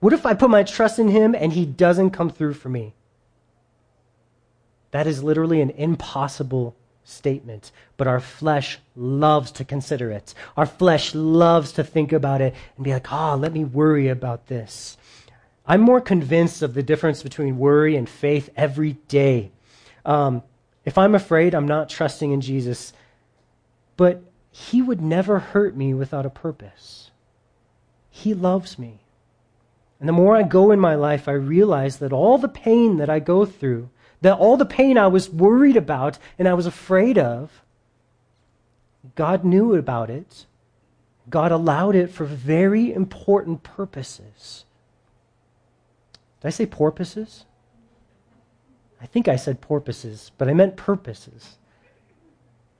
What 0.00 0.14
if 0.14 0.24
I 0.24 0.32
put 0.32 0.48
my 0.48 0.62
trust 0.62 0.98
in 0.98 1.08
Him 1.08 1.34
and 1.34 1.52
He 1.52 1.66
doesn't 1.66 2.12
come 2.12 2.30
through 2.30 2.54
for 2.54 2.70
me? 2.70 2.94
That 4.90 5.06
is 5.06 5.22
literally 5.22 5.60
an 5.60 5.68
impossible 5.68 6.74
statement, 7.08 7.72
but 7.96 8.06
our 8.06 8.20
flesh 8.20 8.78
loves 8.94 9.50
to 9.52 9.64
consider 9.64 10.10
it. 10.10 10.34
Our 10.56 10.66
flesh 10.66 11.14
loves 11.14 11.72
to 11.72 11.84
think 11.84 12.12
about 12.12 12.40
it 12.40 12.54
and 12.76 12.84
be 12.84 12.92
like, 12.92 13.12
ah, 13.12 13.32
oh, 13.32 13.36
let 13.36 13.52
me 13.52 13.64
worry 13.64 14.08
about 14.08 14.46
this. 14.46 14.96
I'm 15.66 15.80
more 15.80 16.00
convinced 16.00 16.62
of 16.62 16.74
the 16.74 16.82
difference 16.82 17.22
between 17.22 17.58
worry 17.58 17.96
and 17.96 18.08
faith 18.08 18.50
every 18.56 18.92
day. 19.08 19.50
Um, 20.04 20.42
if 20.84 20.96
I'm 20.96 21.14
afraid, 21.14 21.54
I'm 21.54 21.68
not 21.68 21.90
trusting 21.90 22.32
in 22.32 22.40
Jesus, 22.40 22.92
but 23.96 24.22
He 24.50 24.80
would 24.80 25.02
never 25.02 25.38
hurt 25.38 25.76
me 25.76 25.92
without 25.92 26.24
a 26.24 26.30
purpose. 26.30 27.10
He 28.10 28.32
loves 28.32 28.78
me. 28.78 29.00
And 30.00 30.08
the 30.08 30.14
more 30.14 30.36
I 30.36 30.42
go 30.42 30.70
in 30.70 30.80
my 30.80 30.94
life, 30.94 31.28
I 31.28 31.32
realize 31.32 31.98
that 31.98 32.12
all 32.12 32.38
the 32.38 32.48
pain 32.48 32.98
that 32.98 33.10
I 33.10 33.18
go 33.18 33.44
through 33.44 33.90
that 34.20 34.38
all 34.38 34.56
the 34.56 34.66
pain 34.66 34.98
I 34.98 35.06
was 35.06 35.30
worried 35.30 35.76
about 35.76 36.18
and 36.38 36.48
I 36.48 36.54
was 36.54 36.66
afraid 36.66 37.18
of, 37.18 37.62
God 39.14 39.44
knew 39.44 39.74
about 39.74 40.10
it. 40.10 40.46
God 41.30 41.52
allowed 41.52 41.94
it 41.94 42.10
for 42.10 42.24
very 42.24 42.92
important 42.92 43.62
purposes. 43.62 44.64
Did 46.40 46.48
I 46.48 46.50
say 46.50 46.66
porpoises? 46.66 47.44
I 49.00 49.06
think 49.06 49.28
I 49.28 49.36
said 49.36 49.60
porpoises, 49.60 50.32
but 50.38 50.48
I 50.48 50.54
meant 50.54 50.76
purposes, 50.76 51.58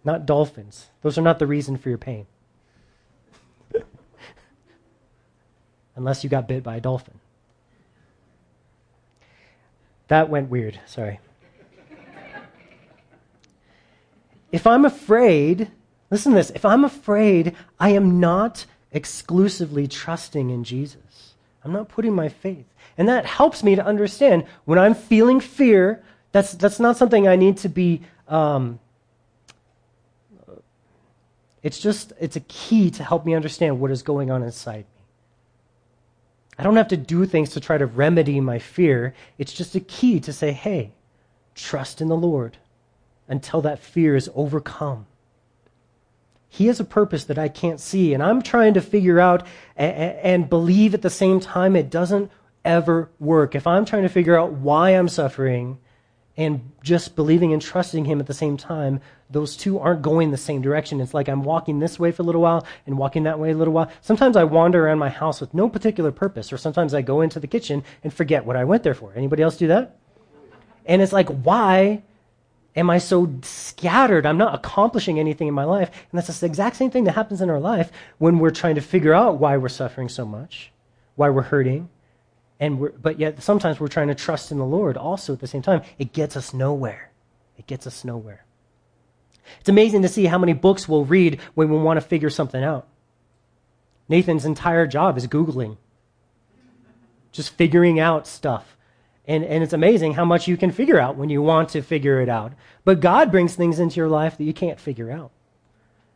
not 0.05 0.27
dolphins. 0.27 0.89
Those 1.03 1.17
are 1.17 1.23
not 1.23 1.39
the 1.39 1.47
reason 1.47 1.77
for 1.77 1.89
your 1.89 1.99
pain. 1.99 2.27
Unless 5.97 6.25
you 6.25 6.31
got 6.31 6.49
bit 6.49 6.65
by 6.65 6.77
a 6.77 6.81
dolphin. 6.81 7.21
That 10.09 10.29
went 10.31 10.49
weird, 10.49 10.81
sorry. 10.87 11.21
If 14.51 14.67
I'm 14.67 14.85
afraid, 14.85 15.71
listen 16.11 16.33
to 16.33 16.39
this, 16.39 16.51
if 16.51 16.65
I'm 16.65 16.85
afraid, 16.85 17.55
I 17.79 17.91
am 17.91 18.21
not 18.21 18.67
exclusively 18.93 19.87
trusting 19.87 20.51
in 20.51 20.65
Jesus. 20.65 21.35
I'm 21.65 21.73
not 21.73 21.89
putting 21.89 22.15
my 22.15 22.29
faith. 22.29 22.67
And 22.97 23.09
that 23.09 23.27
helps 23.27 23.63
me 23.63 23.75
to 23.75 23.85
understand 23.85 24.47
when 24.65 24.79
I'm 24.79 24.95
feeling 24.95 25.41
fear, 25.41 26.03
that's, 26.33 26.53
that's 26.53 26.81
not 26.81 26.97
something 26.97 27.29
I 27.29 27.37
need 27.37 27.59
to 27.59 27.69
be. 27.69 28.03
Um, 28.27 28.81
it's 31.63 31.79
just, 31.79 32.13
it's 32.21 32.37
a 32.37 32.41
key 32.41 32.91
to 32.93 33.05
help 33.05 33.27
me 33.27 33.35
understand 33.35 33.81
what 33.81 33.91
is 33.91 34.03
going 34.03 34.31
on 34.31 34.43
inside 34.43 34.87
me. 34.95 35.03
I 36.59 36.63
don't 36.63 36.77
have 36.77 36.89
to 36.89 36.97
do 36.97 37.27
things 37.27 37.51
to 37.51 37.61
try 37.61 37.79
to 37.79 37.87
remedy 37.87 38.41
my 38.41 38.59
fear. 38.59 39.15
It's 39.37 39.53
just 39.53 39.75
a 39.75 39.81
key 39.81 40.19
to 40.21 40.33
say, 40.33 40.53
hey, 40.53 40.93
trust 41.55 42.01
in 42.01 42.09
the 42.09 42.17
Lord 42.17 42.57
until 43.29 43.61
that 43.63 43.79
fear 43.79 44.17
is 44.17 44.31
overcome. 44.35 45.07
He 46.49 46.67
has 46.67 46.81
a 46.81 46.85
purpose 46.85 47.25
that 47.25 47.39
I 47.39 47.49
can't 47.49 47.79
see, 47.79 48.15
and 48.15 48.23
I'm 48.23 48.41
trying 48.41 48.75
to 48.75 48.81
figure 48.81 49.21
out 49.21 49.47
and, 49.77 50.49
believe 50.49 50.95
at 50.95 51.03
the 51.03 51.11
same 51.11 51.41
time 51.41 51.77
it 51.77 51.91
doesn't 51.91 52.31
ever 52.65 53.11
work. 53.21 53.55
If 53.55 53.67
I'm 53.67 53.85
trying 53.85 54.03
to 54.03 54.09
figure 54.09 54.39
out 54.39 54.53
why 54.53 54.91
I'm 54.91 55.09
suffering 55.09 55.79
and 56.39 56.73
just 56.83 57.17
believing 57.17 57.53
and 57.53 57.61
trusting 57.61 58.07
Him 58.07 58.19
at 58.19 58.27
the 58.27 58.35
same 58.35 58.57
time, 58.57 59.01
those 59.29 59.57
two 59.57 59.79
aren't 59.79 60.01
going 60.01 60.31
the 60.31 60.39
same 60.39 60.63
direction. 60.63 61.01
It's 61.01 61.13
like 61.13 61.29
I'm 61.29 61.43
walking 61.43 61.81
this 61.81 61.99
way 61.99 62.13
for 62.13 62.23
a 62.23 62.25
little 62.25 62.41
while 62.41 62.67
and 62.87 62.97
walking 62.97 63.25
that 63.25 63.39
way 63.39 63.51
a 63.51 63.57
little 63.57 63.75
while. 63.75 63.91
Sometimes 64.01 64.37
I 64.37 64.45
wander 64.45 64.87
around 64.87 64.99
my 64.99 65.11
house 65.11 65.41
with 65.41 65.53
no 65.53 65.69
particular 65.69 66.13
purpose, 66.13 66.51
or 66.51 66.57
sometimes 66.57 66.95
I 66.95 67.03
go 67.03 67.21
into 67.21 67.41
the 67.41 67.47
kitchen 67.47 67.85
and 68.03 68.13
forget 68.13 68.47
what 68.47 68.57
I 68.57 68.65
went 68.65 68.85
there 68.85 68.95
for. 68.95 69.13
Anybody 69.15 69.43
else 69.43 69.59
do 69.59 69.67
that? 69.67 69.99
And 70.87 71.03
it's 71.03 71.13
like, 71.13 71.29
why 71.29 72.05
am 72.79 72.89
I 72.89 72.99
so 72.99 73.31
scattered? 73.43 74.25
I'm 74.25 74.39
not 74.39 74.55
accomplishing 74.55 75.19
anything 75.19 75.49
in 75.49 75.55
my 75.55 75.65
life. 75.65 75.91
And 76.11 76.19
that's 76.19 76.39
the 76.39 76.47
exact 76.47 76.77
same 76.77 76.91
thing 76.91 77.05
that 77.05 77.17
happens 77.17 77.43
in 77.43 77.51
our 77.51 77.59
life 77.59 77.91
when 78.19 78.39
we're 78.39 78.51
trying 78.51 78.77
to 78.77 78.81
figure 78.81 79.13
out 79.13 79.39
why 79.39 79.57
we're 79.57 79.69
suffering 79.69 80.09
so 80.09 80.25
much, 80.25 80.71
why 81.17 81.29
we're 81.29 81.43
hurting. 81.43 81.89
And 82.61 82.79
we're, 82.79 82.91
but 82.91 83.19
yet 83.19 83.43
sometimes 83.43 83.81
we're 83.81 83.89
trying 83.89 84.09
to 84.09 84.15
trust 84.15 84.53
in 84.53 84.59
the 84.59 84.65
Lord 84.65 84.97
also 84.97 85.33
at 85.33 85.41
the 85.41 85.47
same 85.47 85.63
time. 85.63 85.83
It 85.99 86.13
gets 86.13 86.37
us 86.37 86.55
nowhere. 86.55 87.11
It 87.57 87.67
gets 87.67 87.87
us 87.87 88.05
nowhere. 88.05 88.45
It's 89.61 89.69
amazing 89.69 90.03
to 90.03 90.09
see 90.09 90.27
how 90.27 90.39
many 90.39 90.53
books 90.53 90.89
we'll 90.89 91.05
read 91.05 91.41
when 91.55 91.71
we 91.71 91.79
want 91.79 91.97
to 92.01 92.07
figure 92.07 92.31
something 92.31 92.63
out. 92.63 92.87
Nathan's 94.09 94.45
entire 94.45 94.87
job 94.87 95.19
is 95.19 95.27
Googling, 95.27 95.77
just 97.33 97.51
figuring 97.51 98.01
out 98.01 98.27
stuff. 98.27 98.77
And, 99.29 99.45
and 99.45 99.63
it's 99.63 99.75
amazing 99.75 100.15
how 100.15 100.25
much 100.25 100.49
you 100.49 100.57
can 100.57 100.73
figure 100.73 100.99
out 100.99 101.17
when 101.17 101.29
you 101.29 101.43
want 101.43 101.69
to 101.71 101.83
figure 101.83 102.23
it 102.23 102.31
out. 102.31 102.55
But 102.85 103.01
God 103.01 103.31
brings 103.31 103.55
things 103.55 103.79
into 103.79 103.97
your 103.97 104.09
life 104.09 104.39
that 104.39 104.45
you 104.45 104.55
can't 104.55 104.81
figure 104.81 105.13
out. 105.13 105.31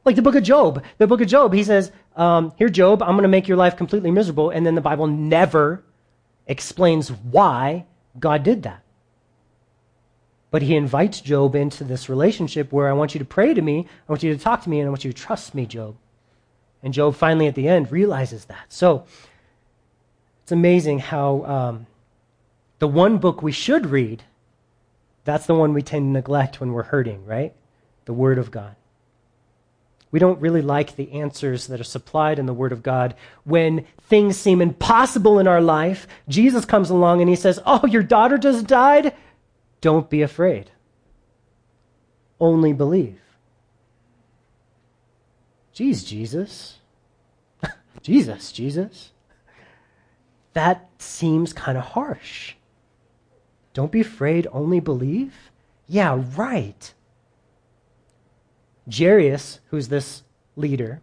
Like 0.07 0.17
the 0.17 0.23
book 0.23 0.35
of 0.35 0.43
Job. 0.43 0.83
The 0.97 1.07
book 1.07 1.21
of 1.21 1.29
Job, 1.29 1.53
he 1.53 1.63
says, 1.63 1.93
um, 2.17 2.55
Here, 2.57 2.71
Job, 2.71 3.03
I'm 3.03 3.11
going 3.11 3.23
to 3.23 3.29
make 3.29 3.47
your 3.47 3.59
life 3.59 3.77
completely 3.77 4.11
miserable. 4.11 4.49
And 4.49 4.65
then 4.65 4.75
the 4.75 4.81
Bible 4.81 5.07
never 5.07 5.85
explains 6.47 7.13
why 7.13 7.85
God 8.19 8.43
did 8.43 8.63
that. 8.63 8.83
But 10.51 10.63
he 10.63 10.75
invites 10.75 11.21
Job 11.21 11.55
into 11.55 11.85
this 11.85 12.09
relationship 12.09 12.73
where 12.73 12.89
I 12.89 12.95
want 12.95 13.15
you 13.15 13.19
to 13.19 13.25
pray 13.27 13.53
to 13.53 13.63
me, 13.63 13.87
I 14.09 14.13
want 14.13 14.23
you 14.23 14.35
to 14.35 14.43
talk 14.43 14.63
to 14.63 14.71
me, 14.71 14.81
and 14.81 14.87
I 14.87 14.91
want 14.91 15.05
you 15.05 15.13
to 15.13 15.23
trust 15.23 15.55
me, 15.55 15.67
Job. 15.67 15.97
And 16.83 16.95
Job 16.95 17.15
finally 17.15 17.47
at 17.47 17.55
the 17.55 17.69
end 17.69 17.93
realizes 17.93 18.47
that. 18.47 18.73
So 18.73 19.05
it's 20.43 20.53
amazing 20.53 20.99
how 20.99 21.45
um, 21.45 21.87
the 22.83 22.89
one 22.89 23.19
book 23.19 23.45
we 23.45 23.53
should 23.53 23.87
read, 23.87 24.25
that's 25.23 25.47
the 25.47 25.55
one 25.55 25.73
we 25.73 25.83
tend 25.83 26.09
to 26.09 26.11
neglect 26.11 26.59
when 26.59 26.73
we're 26.73 26.83
hurting, 26.83 27.25
right? 27.25 27.55
The 28.07 28.13
Word 28.13 28.39
of 28.39 28.51
God. 28.51 28.75
We 30.11 30.19
don't 30.19 30.41
really 30.41 30.63
like 30.63 30.97
the 30.97 31.13
answers 31.13 31.69
that 31.69 31.79
are 31.79 31.85
supplied 31.85 32.41
in 32.41 32.47
the 32.47 32.53
Word 32.53 32.73
of 32.73 32.83
God. 32.83 33.15
When 33.45 33.87
things 34.01 34.37
seem 34.37 34.61
impossible 34.61 35.39
in 35.39 35.47
our 35.47 35.61
life, 35.61 36.09
Jesus 36.29 36.65
comes 36.65 36.91
along 36.91 37.21
and 37.21 37.31
he 37.31 37.37
says, 37.37 37.61
Oh, 37.65 37.87
your 37.87 38.03
daughter 38.03 38.37
just 38.37 38.67
died? 38.67 39.15
Don't 39.81 40.11
be 40.11 40.23
afraid. 40.23 40.73
Only 42.41 42.73
believe. 42.73 43.21
Geez, 45.73 46.03
Jesus. 46.03 46.79
Jesus, 48.03 48.51
Jesus. 48.51 49.13
That 50.55 50.91
seems 50.99 51.53
kind 51.53 51.79
of 51.79 51.85
harsh. 51.85 52.57
Don't 53.75 53.93
be 53.93 54.01
afraid, 54.01 54.47
only 54.53 54.81
believe? 54.81 55.51
Yeah, 55.89 56.23
right. 56.37 56.93
Jairus, 58.91 59.61
who's 59.71 59.89
this 59.89 60.23
leader, 60.57 61.01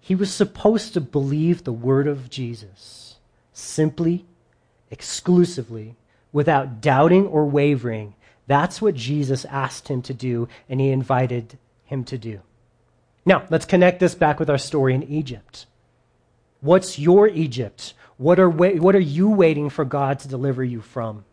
he 0.00 0.14
was 0.14 0.32
supposed 0.32 0.94
to 0.94 1.00
believe 1.00 1.64
the 1.64 1.72
word 1.72 2.06
of 2.06 2.30
Jesus 2.30 3.16
simply, 3.52 4.24
exclusively, 4.90 5.96
without 6.32 6.80
doubting 6.80 7.26
or 7.26 7.46
wavering. 7.46 8.14
That's 8.46 8.80
what 8.80 8.94
Jesus 8.94 9.44
asked 9.46 9.88
him 9.88 10.02
to 10.02 10.14
do, 10.14 10.48
and 10.68 10.80
he 10.80 10.90
invited 10.90 11.58
him 11.84 12.04
to 12.04 12.18
do. 12.18 12.40
Now, 13.24 13.44
let's 13.50 13.64
connect 13.64 13.98
this 13.98 14.14
back 14.14 14.38
with 14.38 14.48
our 14.48 14.58
story 14.58 14.94
in 14.94 15.02
Egypt. 15.04 15.66
What's 16.60 16.98
your 16.98 17.26
Egypt? 17.26 17.94
What 18.16 18.38
are, 18.38 18.48
what 18.48 18.94
are 18.94 19.00
you 19.00 19.28
waiting 19.30 19.68
for 19.68 19.84
God 19.84 20.20
to 20.20 20.28
deliver 20.28 20.62
you 20.62 20.80
from? 20.80 21.24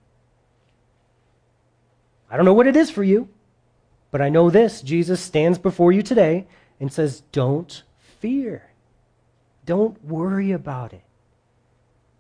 I 2.34 2.36
don't 2.36 2.46
know 2.46 2.54
what 2.56 2.66
it 2.66 2.76
is 2.76 2.90
for 2.90 3.04
you, 3.04 3.30
but 4.10 4.20
I 4.20 4.30
know 4.30 4.50
this 4.50 4.82
Jesus 4.82 5.22
stands 5.22 5.60
before 5.60 5.92
you 5.92 6.02
today 6.02 6.48
and 6.80 6.92
says, 6.92 7.22
Don't 7.32 7.84
fear. 8.20 8.72
Don't 9.68 10.04
worry 10.04 10.52
about 10.52 10.94
it. 10.94 11.04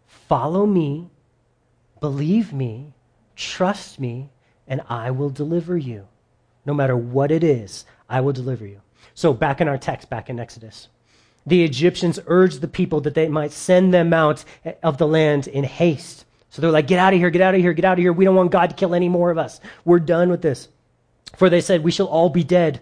Follow 0.05 0.67
me, 0.67 1.10
believe 2.00 2.53
me, 2.53 2.93
trust 3.36 4.00
me, 4.00 4.29
and 4.67 4.82
I 4.88 5.10
will 5.10 5.32
deliver 5.32 5.75
you. 5.75 6.08
No 6.63 6.75
matter 6.75 6.96
what 6.96 7.32
it 7.32 7.43
is, 7.43 7.84
I 8.08 8.22
will 8.22 8.34
deliver 8.34 8.67
you. 8.67 8.82
So, 9.15 9.34
back 9.34 9.62
in 9.62 9.67
our 9.67 9.79
text, 9.79 10.12
back 10.12 10.29
in 10.29 10.39
Exodus, 10.39 10.89
the 11.43 11.63
Egyptians 11.63 12.20
urged 12.27 12.62
the 12.62 12.67
people 12.67 13.01
that 13.01 13.15
they 13.15 13.29
might 13.29 13.51
send 13.51 13.91
them 13.91 14.13
out 14.13 14.46
of 14.84 15.00
the 15.00 15.08
land 15.08 15.48
in 15.48 15.63
haste. 15.63 16.25
So 16.53 16.62
they're 16.62 16.69
like, 16.69 16.86
Get 16.86 17.00
out 17.00 17.13
of 17.13 17.19
here, 17.19 17.31
get 17.31 17.41
out 17.41 17.55
of 17.55 17.62
here, 17.62 17.74
get 17.74 17.83
out 17.83 17.93
of 17.93 18.00
here. 18.00 18.13
We 18.13 18.25
don't 18.25 18.36
want 18.36 18.51
God 18.51 18.69
to 18.69 18.75
kill 18.75 18.93
any 18.93 19.10
more 19.10 19.31
of 19.31 19.39
us. 19.39 19.60
We're 19.86 20.00
done 20.00 20.29
with 20.29 20.43
this. 20.43 20.67
For 21.36 21.50
they 21.50 21.62
said, 21.62 21.83
We 21.83 21.89
shall 21.89 22.05
all 22.05 22.29
be 22.29 22.43
dead. 22.43 22.79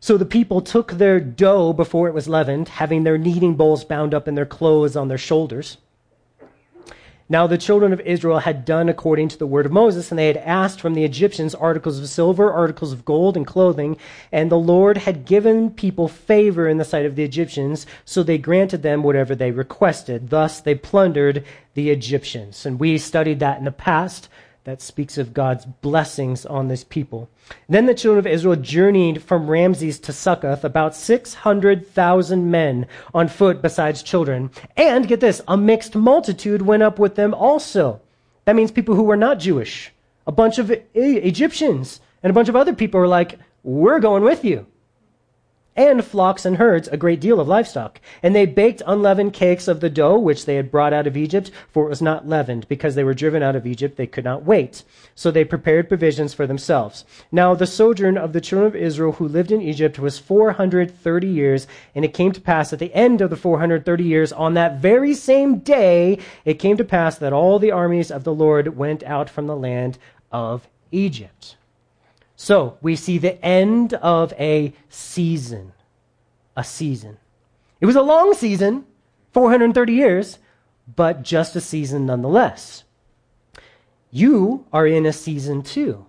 So 0.00 0.16
the 0.16 0.24
people 0.24 0.60
took 0.60 0.92
their 0.92 1.20
dough 1.20 1.72
before 1.72 2.08
it 2.08 2.14
was 2.14 2.26
leavened, 2.28 2.68
having 2.68 3.04
their 3.04 3.18
kneading 3.18 3.54
bowls 3.54 3.84
bound 3.84 4.14
up 4.14 4.26
in 4.26 4.34
their 4.34 4.46
clothes 4.46 4.96
on 4.96 5.06
their 5.06 5.16
shoulders. 5.16 5.76
Now 7.30 7.46
the 7.46 7.56
children 7.56 7.92
of 7.92 8.00
Israel 8.00 8.40
had 8.40 8.64
done 8.64 8.88
according 8.88 9.28
to 9.28 9.38
the 9.38 9.46
word 9.46 9.64
of 9.64 9.70
Moses, 9.70 10.10
and 10.10 10.18
they 10.18 10.26
had 10.26 10.36
asked 10.38 10.80
from 10.80 10.94
the 10.94 11.04
Egyptians 11.04 11.54
articles 11.54 12.00
of 12.00 12.08
silver, 12.08 12.52
articles 12.52 12.92
of 12.92 13.04
gold, 13.04 13.36
and 13.36 13.46
clothing. 13.46 13.96
And 14.32 14.50
the 14.50 14.58
Lord 14.58 14.98
had 14.98 15.24
given 15.24 15.70
people 15.70 16.08
favor 16.08 16.68
in 16.68 16.78
the 16.78 16.84
sight 16.84 17.06
of 17.06 17.14
the 17.14 17.22
Egyptians, 17.22 17.86
so 18.04 18.24
they 18.24 18.36
granted 18.36 18.82
them 18.82 19.04
whatever 19.04 19.36
they 19.36 19.52
requested. 19.52 20.30
Thus 20.30 20.60
they 20.60 20.74
plundered 20.74 21.44
the 21.74 21.90
Egyptians. 21.90 22.66
And 22.66 22.80
we 22.80 22.98
studied 22.98 23.38
that 23.38 23.58
in 23.58 23.64
the 23.64 23.70
past 23.70 24.28
that 24.64 24.82
speaks 24.82 25.16
of 25.16 25.32
God's 25.32 25.64
blessings 25.64 26.44
on 26.44 26.68
this 26.68 26.84
people. 26.84 27.30
Then 27.68 27.86
the 27.86 27.94
children 27.94 28.18
of 28.18 28.30
Israel 28.30 28.56
journeyed 28.56 29.22
from 29.22 29.48
Ramses 29.48 29.98
to 30.00 30.12
Succoth, 30.12 30.64
about 30.64 30.94
600,000 30.94 32.50
men 32.50 32.86
on 33.14 33.28
foot 33.28 33.62
besides 33.62 34.02
children. 34.02 34.50
And 34.76 35.08
get 35.08 35.20
this, 35.20 35.40
a 35.48 35.56
mixed 35.56 35.94
multitude 35.94 36.62
went 36.62 36.82
up 36.82 36.98
with 36.98 37.14
them 37.14 37.32
also. 37.32 38.00
That 38.44 38.56
means 38.56 38.70
people 38.70 38.94
who 38.94 39.04
were 39.04 39.16
not 39.16 39.38
Jewish. 39.38 39.92
A 40.26 40.32
bunch 40.32 40.58
of 40.58 40.70
Egyptians 40.94 42.00
and 42.22 42.30
a 42.30 42.34
bunch 42.34 42.48
of 42.48 42.56
other 42.56 42.74
people 42.74 43.00
were 43.00 43.08
like, 43.08 43.38
we're 43.62 44.00
going 44.00 44.22
with 44.22 44.44
you 44.44 44.66
and 45.80 46.04
flocks 46.04 46.44
and 46.44 46.58
herds, 46.58 46.88
a 46.88 46.98
great 46.98 47.20
deal 47.20 47.40
of 47.40 47.48
livestock. 47.48 48.02
And 48.22 48.34
they 48.34 48.44
baked 48.44 48.82
unleavened 48.86 49.32
cakes 49.32 49.66
of 49.66 49.80
the 49.80 49.88
dough 49.88 50.18
which 50.18 50.44
they 50.44 50.56
had 50.56 50.70
brought 50.70 50.92
out 50.92 51.06
of 51.06 51.16
Egypt, 51.16 51.50
for 51.70 51.86
it 51.86 51.88
was 51.88 52.02
not 52.02 52.28
leavened. 52.28 52.68
Because 52.68 52.94
they 52.94 53.04
were 53.04 53.14
driven 53.14 53.42
out 53.42 53.56
of 53.56 53.66
Egypt, 53.66 53.96
they 53.96 54.06
could 54.06 54.24
not 54.24 54.44
wait. 54.44 54.82
So 55.14 55.30
they 55.30 55.44
prepared 55.44 55.88
provisions 55.88 56.34
for 56.34 56.46
themselves. 56.46 57.06
Now 57.32 57.54
the 57.54 57.66
sojourn 57.66 58.18
of 58.18 58.34
the 58.34 58.42
children 58.42 58.66
of 58.66 58.76
Israel 58.76 59.12
who 59.12 59.26
lived 59.26 59.50
in 59.50 59.62
Egypt 59.62 59.98
was 59.98 60.18
430 60.18 61.26
years, 61.26 61.66
and 61.94 62.04
it 62.04 62.12
came 62.12 62.32
to 62.32 62.40
pass 62.42 62.74
at 62.74 62.78
the 62.78 62.94
end 62.94 63.22
of 63.22 63.30
the 63.30 63.36
430 63.36 64.04
years, 64.04 64.32
on 64.32 64.52
that 64.54 64.80
very 64.80 65.14
same 65.14 65.60
day, 65.60 66.18
it 66.44 66.54
came 66.58 66.76
to 66.76 66.84
pass 66.84 67.16
that 67.16 67.32
all 67.32 67.58
the 67.58 67.72
armies 67.72 68.10
of 68.10 68.24
the 68.24 68.34
Lord 68.34 68.76
went 68.76 69.02
out 69.04 69.30
from 69.30 69.46
the 69.46 69.56
land 69.56 69.98
of 70.30 70.68
Egypt. 70.92 71.56
So 72.42 72.78
we 72.80 72.96
see 72.96 73.18
the 73.18 73.44
end 73.44 73.92
of 73.92 74.32
a 74.38 74.72
season. 74.88 75.74
A 76.56 76.64
season. 76.64 77.18
It 77.82 77.86
was 77.86 77.96
a 77.96 78.02
long 78.02 78.32
season, 78.32 78.86
430 79.34 79.92
years, 79.92 80.38
but 80.96 81.22
just 81.22 81.54
a 81.54 81.60
season 81.60 82.06
nonetheless. 82.06 82.84
You 84.10 84.64
are 84.72 84.86
in 84.86 85.04
a 85.04 85.12
season 85.12 85.60
too. 85.60 86.06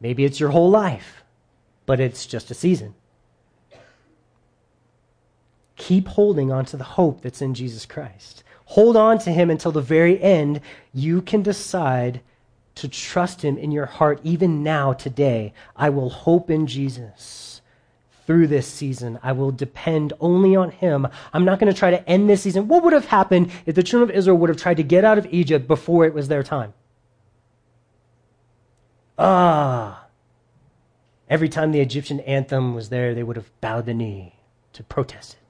Maybe 0.00 0.24
it's 0.24 0.40
your 0.40 0.50
whole 0.50 0.68
life, 0.68 1.22
but 1.86 2.00
it's 2.00 2.26
just 2.26 2.50
a 2.50 2.54
season. 2.54 2.96
Keep 5.76 6.08
holding 6.08 6.50
on 6.50 6.64
to 6.64 6.76
the 6.76 6.82
hope 6.98 7.20
that's 7.20 7.40
in 7.40 7.54
Jesus 7.54 7.86
Christ. 7.86 8.42
Hold 8.64 8.96
on 8.96 9.20
to 9.20 9.30
him 9.30 9.48
until 9.48 9.70
the 9.70 9.80
very 9.80 10.20
end. 10.20 10.60
You 10.92 11.22
can 11.22 11.40
decide 11.40 12.20
to 12.76 12.88
trust 12.88 13.42
Him 13.42 13.56
in 13.56 13.70
your 13.70 13.86
heart, 13.86 14.20
even 14.22 14.62
now, 14.62 14.92
today. 14.92 15.52
I 15.76 15.90
will 15.90 16.10
hope 16.10 16.50
in 16.50 16.66
Jesus 16.66 17.60
through 18.26 18.46
this 18.46 18.66
season. 18.66 19.18
I 19.22 19.32
will 19.32 19.50
depend 19.50 20.12
only 20.20 20.56
on 20.56 20.70
Him. 20.70 21.06
I'm 21.32 21.44
not 21.44 21.58
going 21.58 21.72
to 21.72 21.78
try 21.78 21.90
to 21.90 22.08
end 22.08 22.28
this 22.28 22.42
season. 22.42 22.68
What 22.68 22.82
would 22.82 22.92
have 22.92 23.06
happened 23.06 23.50
if 23.66 23.74
the 23.74 23.82
children 23.82 24.10
of 24.10 24.16
Israel 24.16 24.38
would 24.38 24.50
have 24.50 24.58
tried 24.58 24.78
to 24.78 24.82
get 24.82 25.04
out 25.04 25.18
of 25.18 25.26
Egypt 25.30 25.66
before 25.66 26.04
it 26.04 26.14
was 26.14 26.28
their 26.28 26.42
time? 26.42 26.72
Ah. 29.18 30.06
Every 31.28 31.48
time 31.48 31.72
the 31.72 31.80
Egyptian 31.80 32.20
anthem 32.20 32.74
was 32.74 32.88
there, 32.88 33.14
they 33.14 33.22
would 33.22 33.36
have 33.36 33.50
bowed 33.60 33.86
the 33.86 33.94
knee 33.94 34.34
to 34.72 34.82
protest 34.82 35.34
it. 35.34 35.43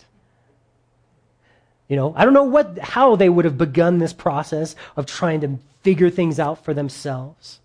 You 1.89 1.97
know, 1.97 2.15
I 2.17 2.25
don't 2.25 2.35
know 2.35 2.45
what 2.45 2.79
how 2.79 3.17
they 3.17 3.29
would 3.29 3.45
have 3.45 3.59
begun 3.59 3.99
this 3.99 4.13
process 4.13 4.75
of 4.97 5.07
trying 5.07 5.41
to 5.43 5.59
figure 5.83 6.11
things 6.11 6.41
out 6.41 6.65
for 6.65 6.73
themselves, 6.73 7.61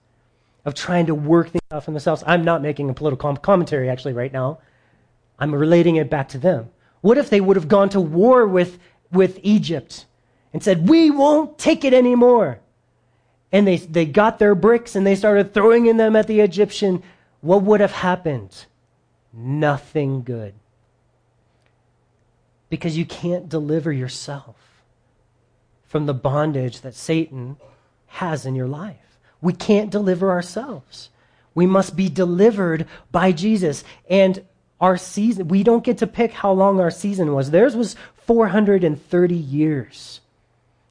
of 0.66 0.74
trying 0.74 1.06
to 1.06 1.16
work 1.16 1.50
things 1.50 1.62
out 1.72 1.86
for 1.86 1.92
themselves. 1.92 2.24
I'm 2.28 2.44
not 2.44 2.62
making 2.62 2.90
a 2.90 2.94
political 2.94 3.36
commentary 3.38 3.90
actually 3.90 4.14
right 4.14 4.34
now. 4.34 4.60
I'm 5.40 5.56
relating 5.56 5.96
it 5.96 6.10
back 6.10 6.30
to 6.30 6.38
them. 6.38 6.70
What 7.02 7.18
if 7.18 7.30
they 7.30 7.42
would 7.42 7.56
have 7.56 7.68
gone 7.68 7.90
to 7.90 8.02
war 8.02 8.46
with, 8.46 8.78
with 9.12 9.40
Egypt 9.42 10.06
and 10.54 10.62
said, 10.62 10.90
We 10.90 11.10
won't 11.10 11.58
take 11.58 11.86
it 11.86 11.94
anymore? 11.94 12.60
And 13.52 13.66
they, 13.66 13.78
they 13.78 14.06
got 14.06 14.38
their 14.38 14.54
bricks 14.54 14.96
and 14.96 15.08
they 15.08 15.16
started 15.16 15.54
throwing 15.54 15.88
in 15.88 15.98
them 15.98 16.16
at 16.16 16.28
the 16.28 16.42
Egyptian. 16.42 17.02
What 17.42 17.64
would 17.64 17.80
have 17.80 17.94
happened? 17.94 18.66
Nothing 19.34 20.24
good. 20.24 20.54
Because 22.70 22.98
you 22.98 23.06
can't 23.06 23.50
deliver 23.50 23.92
yourself 23.92 24.56
from 25.88 26.06
the 26.06 26.14
bondage 26.14 26.82
that 26.82 26.94
Satan 26.94 27.58
has 28.08 28.46
in 28.46 28.56
your 28.56 28.68
life. 28.68 29.18
We 29.42 29.54
can't 29.54 29.90
deliver 29.90 30.30
ourselves. 30.30 31.10
We 31.56 31.66
must 31.66 31.96
be 31.96 32.10
delivered 32.10 32.86
by 33.12 33.32
Jesus. 33.32 33.84
And 34.10 34.46
our 34.80 34.98
season, 34.98 35.48
we 35.48 35.64
don't 35.64 35.84
get 35.84 35.98
to 36.00 36.08
pick 36.08 36.32
how 36.32 36.52
long 36.52 36.80
our 36.80 36.92
season 36.92 37.34
was. 37.34 37.52
Theirs 37.52 37.76
was 37.76 37.96
430 38.26 39.36
years. 39.36 40.22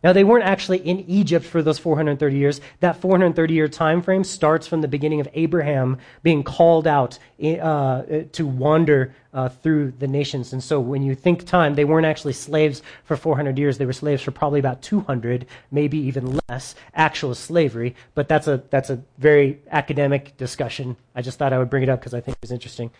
Now, 0.03 0.13
they 0.13 0.23
weren't 0.23 0.45
actually 0.45 0.79
in 0.79 1.01
Egypt 1.11 1.45
for 1.45 1.61
those 1.61 1.79
430 1.81 2.37
years. 2.37 2.61
That 2.79 3.01
430 3.01 3.53
year 3.53 3.67
time 3.67 4.01
frame 4.01 4.23
starts 4.23 4.67
from 4.69 4.81
the 4.81 4.87
beginning 4.87 5.21
of 5.21 5.29
Abraham 5.35 5.99
being 6.23 6.45
called 6.45 6.87
out 6.87 7.19
uh, 7.43 8.03
to 8.33 8.47
wander 8.47 9.13
uh, 9.35 9.49
through 9.49 9.93
the 9.99 10.07
nations. 10.07 10.53
And 10.53 10.63
so, 10.63 10.79
when 10.79 11.03
you 11.03 11.17
think 11.17 11.45
time, 11.45 11.75
they 11.75 11.85
weren't 11.85 12.07
actually 12.07 12.35
slaves 12.35 12.81
for 13.03 13.17
400 13.17 13.59
years. 13.59 13.79
They 13.79 13.87
were 13.87 13.93
slaves 13.93 14.23
for 14.23 14.31
probably 14.31 14.61
about 14.61 14.83
200, 14.83 15.47
maybe 15.73 15.99
even 15.99 16.39
less, 16.49 16.77
actual 16.95 17.35
slavery. 17.35 17.97
But 18.15 18.29
that's 18.29 18.47
a, 18.47 18.63
that's 18.71 18.91
a 18.91 19.03
very 19.19 19.61
academic 19.73 20.37
discussion. 20.37 20.97
I 21.17 21.23
just 21.23 21.39
thought 21.39 21.53
I 21.53 21.59
would 21.59 21.71
bring 21.71 21.83
it 21.83 21.89
up 21.89 21.99
because 21.99 22.15
I 22.15 22.21
think 22.21 22.37
it 22.37 22.43
was 22.43 22.53
interesting. 22.53 22.93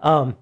Um, 0.00 0.36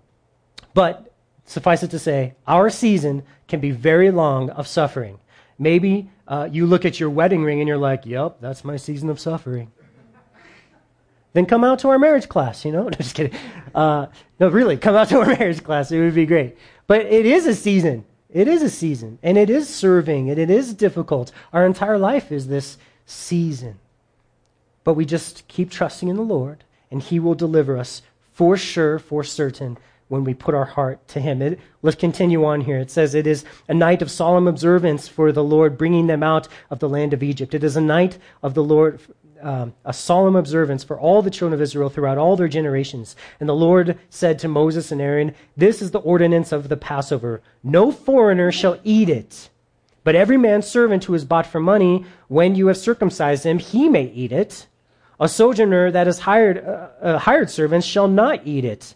but 0.74 1.14
suffice 1.46 1.82
it 1.82 1.90
to 1.92 1.98
say, 1.98 2.34
our 2.46 2.68
season 2.68 3.22
can 3.48 3.60
be 3.60 3.70
very 3.70 4.10
long 4.10 4.50
of 4.50 4.66
suffering. 4.66 5.18
Maybe 5.58 6.10
uh, 6.26 6.48
you 6.50 6.66
look 6.66 6.84
at 6.84 6.98
your 6.98 7.10
wedding 7.10 7.44
ring 7.44 7.60
and 7.60 7.68
you're 7.68 7.78
like, 7.78 8.06
yep, 8.06 8.38
that's 8.40 8.64
my 8.64 8.76
season 8.76 9.10
of 9.10 9.20
suffering. 9.20 9.70
then 11.32 11.46
come 11.46 11.64
out 11.64 11.78
to 11.80 11.88
our 11.88 11.98
marriage 11.98 12.28
class, 12.28 12.64
you 12.64 12.72
know? 12.72 12.84
No, 12.84 12.90
just 12.90 13.14
kidding. 13.14 13.38
Uh, 13.74 14.06
no, 14.40 14.48
really, 14.48 14.76
come 14.76 14.94
out 14.94 15.08
to 15.10 15.18
our 15.20 15.26
marriage 15.38 15.62
class. 15.62 15.90
It 15.90 16.00
would 16.00 16.14
be 16.14 16.26
great. 16.26 16.56
But 16.86 17.06
it 17.06 17.26
is 17.26 17.46
a 17.46 17.54
season. 17.54 18.04
It 18.30 18.48
is 18.48 18.62
a 18.62 18.70
season. 18.70 19.18
And 19.22 19.38
it 19.38 19.48
is 19.48 19.68
serving 19.68 20.28
and 20.30 20.38
it 20.38 20.50
is 20.50 20.74
difficult. 20.74 21.30
Our 21.52 21.64
entire 21.64 21.98
life 21.98 22.32
is 22.32 22.48
this 22.48 22.78
season. 23.06 23.78
But 24.82 24.94
we 24.94 25.04
just 25.04 25.46
keep 25.48 25.70
trusting 25.70 26.08
in 26.08 26.16
the 26.16 26.22
Lord 26.22 26.64
and 26.90 27.02
He 27.02 27.18
will 27.18 27.34
deliver 27.34 27.78
us 27.78 28.02
for 28.32 28.56
sure, 28.56 28.98
for 28.98 29.22
certain, 29.22 29.78
when 30.08 30.24
we 30.24 30.34
put 30.34 30.54
our 30.54 30.64
heart 30.64 31.06
to 31.08 31.20
Him. 31.20 31.42
It, 31.42 31.58
let's 31.82 31.96
continue 31.96 32.44
on 32.44 32.60
here. 32.60 32.78
It 32.78 32.90
says, 32.90 33.14
It 33.14 33.26
is 33.26 33.44
a 33.68 33.74
night 33.74 34.02
of 34.02 34.10
solemn 34.10 34.46
observance 34.46 35.08
for 35.08 35.32
the 35.32 35.44
Lord, 35.44 35.78
bringing 35.78 36.06
them 36.06 36.22
out 36.22 36.48
of 36.70 36.78
the 36.78 36.88
land 36.88 37.12
of 37.12 37.22
Egypt. 37.22 37.54
It 37.54 37.64
is 37.64 37.76
a 37.76 37.80
night 37.80 38.18
of 38.42 38.54
the 38.54 38.64
Lord, 38.64 39.00
um, 39.40 39.74
a 39.84 39.92
solemn 39.92 40.36
observance 40.36 40.84
for 40.84 40.98
all 40.98 41.22
the 41.22 41.30
children 41.30 41.54
of 41.54 41.62
Israel 41.62 41.88
throughout 41.88 42.18
all 42.18 42.36
their 42.36 42.48
generations. 42.48 43.16
And 43.40 43.48
the 43.48 43.54
Lord 43.54 43.98
said 44.10 44.38
to 44.40 44.48
Moses 44.48 44.92
and 44.92 45.00
Aaron, 45.00 45.34
This 45.56 45.80
is 45.80 45.90
the 45.90 46.00
ordinance 46.00 46.52
of 46.52 46.68
the 46.68 46.76
Passover. 46.76 47.42
No 47.62 47.90
foreigner 47.90 48.52
shall 48.52 48.78
eat 48.84 49.08
it. 49.08 49.50
But 50.04 50.14
every 50.14 50.36
man's 50.36 50.66
servant 50.66 51.04
who 51.04 51.14
is 51.14 51.24
bought 51.24 51.46
for 51.46 51.60
money, 51.60 52.04
when 52.28 52.54
you 52.54 52.66
have 52.66 52.76
circumcised 52.76 53.44
him, 53.44 53.58
he 53.58 53.88
may 53.88 54.04
eat 54.04 54.32
it. 54.32 54.66
A 55.18 55.28
sojourner 55.28 55.90
that 55.90 56.06
is 56.06 56.20
hired, 56.20 56.58
uh, 56.58 57.18
hired 57.18 57.48
servants 57.48 57.86
shall 57.86 58.08
not 58.08 58.46
eat 58.46 58.64
it. 58.64 58.94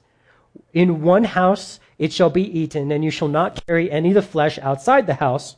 In 0.72 1.02
one 1.02 1.24
house 1.24 1.80
it 1.98 2.12
shall 2.12 2.30
be 2.30 2.42
eaten, 2.42 2.92
and 2.92 3.04
you 3.04 3.10
shall 3.10 3.28
not 3.28 3.66
carry 3.66 3.90
any 3.90 4.08
of 4.10 4.14
the 4.14 4.22
flesh 4.22 4.58
outside 4.58 5.06
the 5.06 5.14
house, 5.14 5.56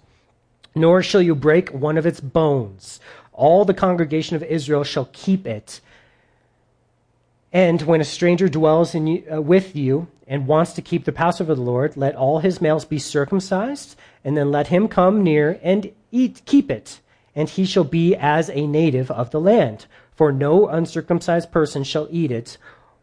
nor 0.75 1.03
shall 1.03 1.21
you 1.21 1.35
break 1.35 1.71
one 1.71 1.99
of 1.99 2.07
its 2.07 2.21
bones. 2.21 3.01
All 3.33 3.65
the 3.65 3.75
congregation 3.75 4.37
of 4.37 4.43
Israel 4.43 4.85
shall 4.85 5.09
keep 5.13 5.47
it. 5.47 5.81
And 7.53 7.83
when 7.83 8.01
a 8.01 8.05
stranger 8.05 8.49
dwells 8.49 8.95
in, 8.95 9.25
uh, 9.31 9.41
with 9.43 9.75
you 9.75 10.07
and 10.29 10.47
wants 10.47 10.73
to 10.75 10.83
keep 10.83 11.05
the 11.05 11.13
Passover 11.13 11.53
of 11.53 11.59
the 11.59 11.65
Lord, 11.65 11.97
let 11.97 12.15
all 12.15 12.39
his 12.39 12.61
males 12.61 12.85
be 12.85 12.99
circumcised, 12.99 13.97
and 14.25 14.37
then 14.37 14.53
let 14.53 14.69
him 14.69 14.87
come 14.87 15.25
near 15.25 15.59
and 15.63 15.91
eat, 16.13 16.43
keep 16.47 16.71
it, 16.71 17.01
and 17.35 17.49
he 17.49 17.65
shall 17.65 17.85
be 17.85 18.15
as 18.15 18.49
a 18.51 18.67
native 18.67 19.11
of 19.11 19.31
the 19.31 19.41
land. 19.41 19.87
for 20.21 20.31
no 20.31 20.69
uncircumcised 20.69 21.51
person 21.51 21.83
shall 21.83 22.07
eat 22.11 22.31
it. 22.31 22.59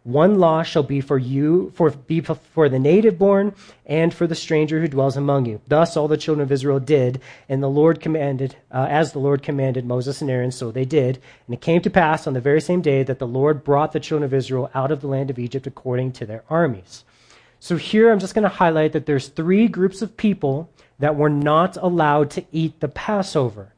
One 0.07 0.39
law 0.39 0.63
shall 0.63 0.83
be 0.83 1.01
for 1.01 1.17
you, 1.17 1.73
for 1.75 1.89
be 1.89 2.21
for 2.21 2.69
the 2.69 2.79
native 2.79 3.19
born, 3.19 3.53
and 3.85 4.13
for 4.13 4.25
the 4.25 4.35
stranger 4.35 4.79
who 4.79 4.87
dwells 4.87 5.17
among 5.17 5.47
you. 5.47 5.59
Thus 5.67 5.97
all 5.97 6.07
the 6.07 6.15
children 6.15 6.41
of 6.45 6.51
Israel 6.53 6.79
did, 6.79 7.19
and 7.49 7.61
the 7.61 7.69
Lord 7.69 7.99
commanded, 7.99 8.55
uh, 8.71 8.87
as 8.89 9.11
the 9.11 9.19
Lord 9.19 9.43
commanded 9.43 9.85
Moses 9.85 10.21
and 10.21 10.31
Aaron, 10.31 10.51
so 10.51 10.71
they 10.71 10.85
did. 10.85 11.19
And 11.45 11.53
it 11.53 11.59
came 11.59 11.81
to 11.81 11.89
pass 11.89 12.25
on 12.25 12.33
the 12.33 12.39
very 12.39 12.61
same 12.61 12.79
day 12.79 13.03
that 13.03 13.19
the 13.19 13.27
Lord 13.27 13.65
brought 13.65 13.91
the 13.91 13.99
children 13.99 14.23
of 14.23 14.33
Israel 14.33 14.71
out 14.73 14.93
of 14.93 15.01
the 15.01 15.07
land 15.07 15.29
of 15.29 15.37
Egypt 15.37 15.67
according 15.67 16.13
to 16.13 16.25
their 16.25 16.45
armies. 16.49 17.03
So 17.59 17.75
here 17.75 18.09
I'm 18.09 18.19
just 18.19 18.33
going 18.33 18.43
to 18.43 18.47
highlight 18.49 18.93
that 18.93 19.07
there's 19.07 19.27
three 19.27 19.67
groups 19.67 20.01
of 20.01 20.15
people 20.15 20.69
that 20.99 21.17
were 21.17 21.29
not 21.29 21.75
allowed 21.75 22.29
to 22.31 22.45
eat 22.53 22.79
the 22.79 22.87
Passover, 22.87 23.73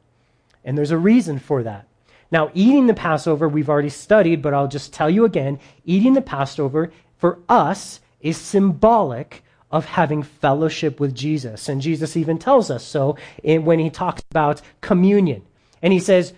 and 0.64 0.78
there's 0.78 0.92
a 0.92 0.98
reason 1.00 1.40
for 1.40 1.64
that. 1.64 1.88
Now, 2.32 2.52
eating 2.54 2.88
the 2.88 2.94
Passover, 2.94 3.50
we've 3.50 3.70
already 3.70 3.90
studied, 3.90 4.42
but 4.42 4.54
I'll 4.54 4.68
just 4.68 4.94
tell 4.94 5.10
you 5.10 5.26
again 5.26 5.60
eating 5.86 6.14
the 6.14 6.22
Passover 6.22 6.92
for 7.18 7.40
us 7.50 8.00
is 8.22 8.38
symbolic 8.38 9.44
of 9.72 9.86
having 9.86 10.24
fellowship 10.24 11.00
with 11.00 11.16
Jesus. 11.16 11.70
And 11.70 11.82
Jesus 11.82 12.18
even 12.18 12.38
tells 12.38 12.72
us 12.72 12.84
so 12.84 13.18
in, 13.44 13.66
when 13.66 13.80
he 13.80 13.90
talks 13.90 14.24
about 14.32 14.62
communion. 14.82 15.44
And 15.82 15.94
he 15.94 16.00
says, 16.00 16.34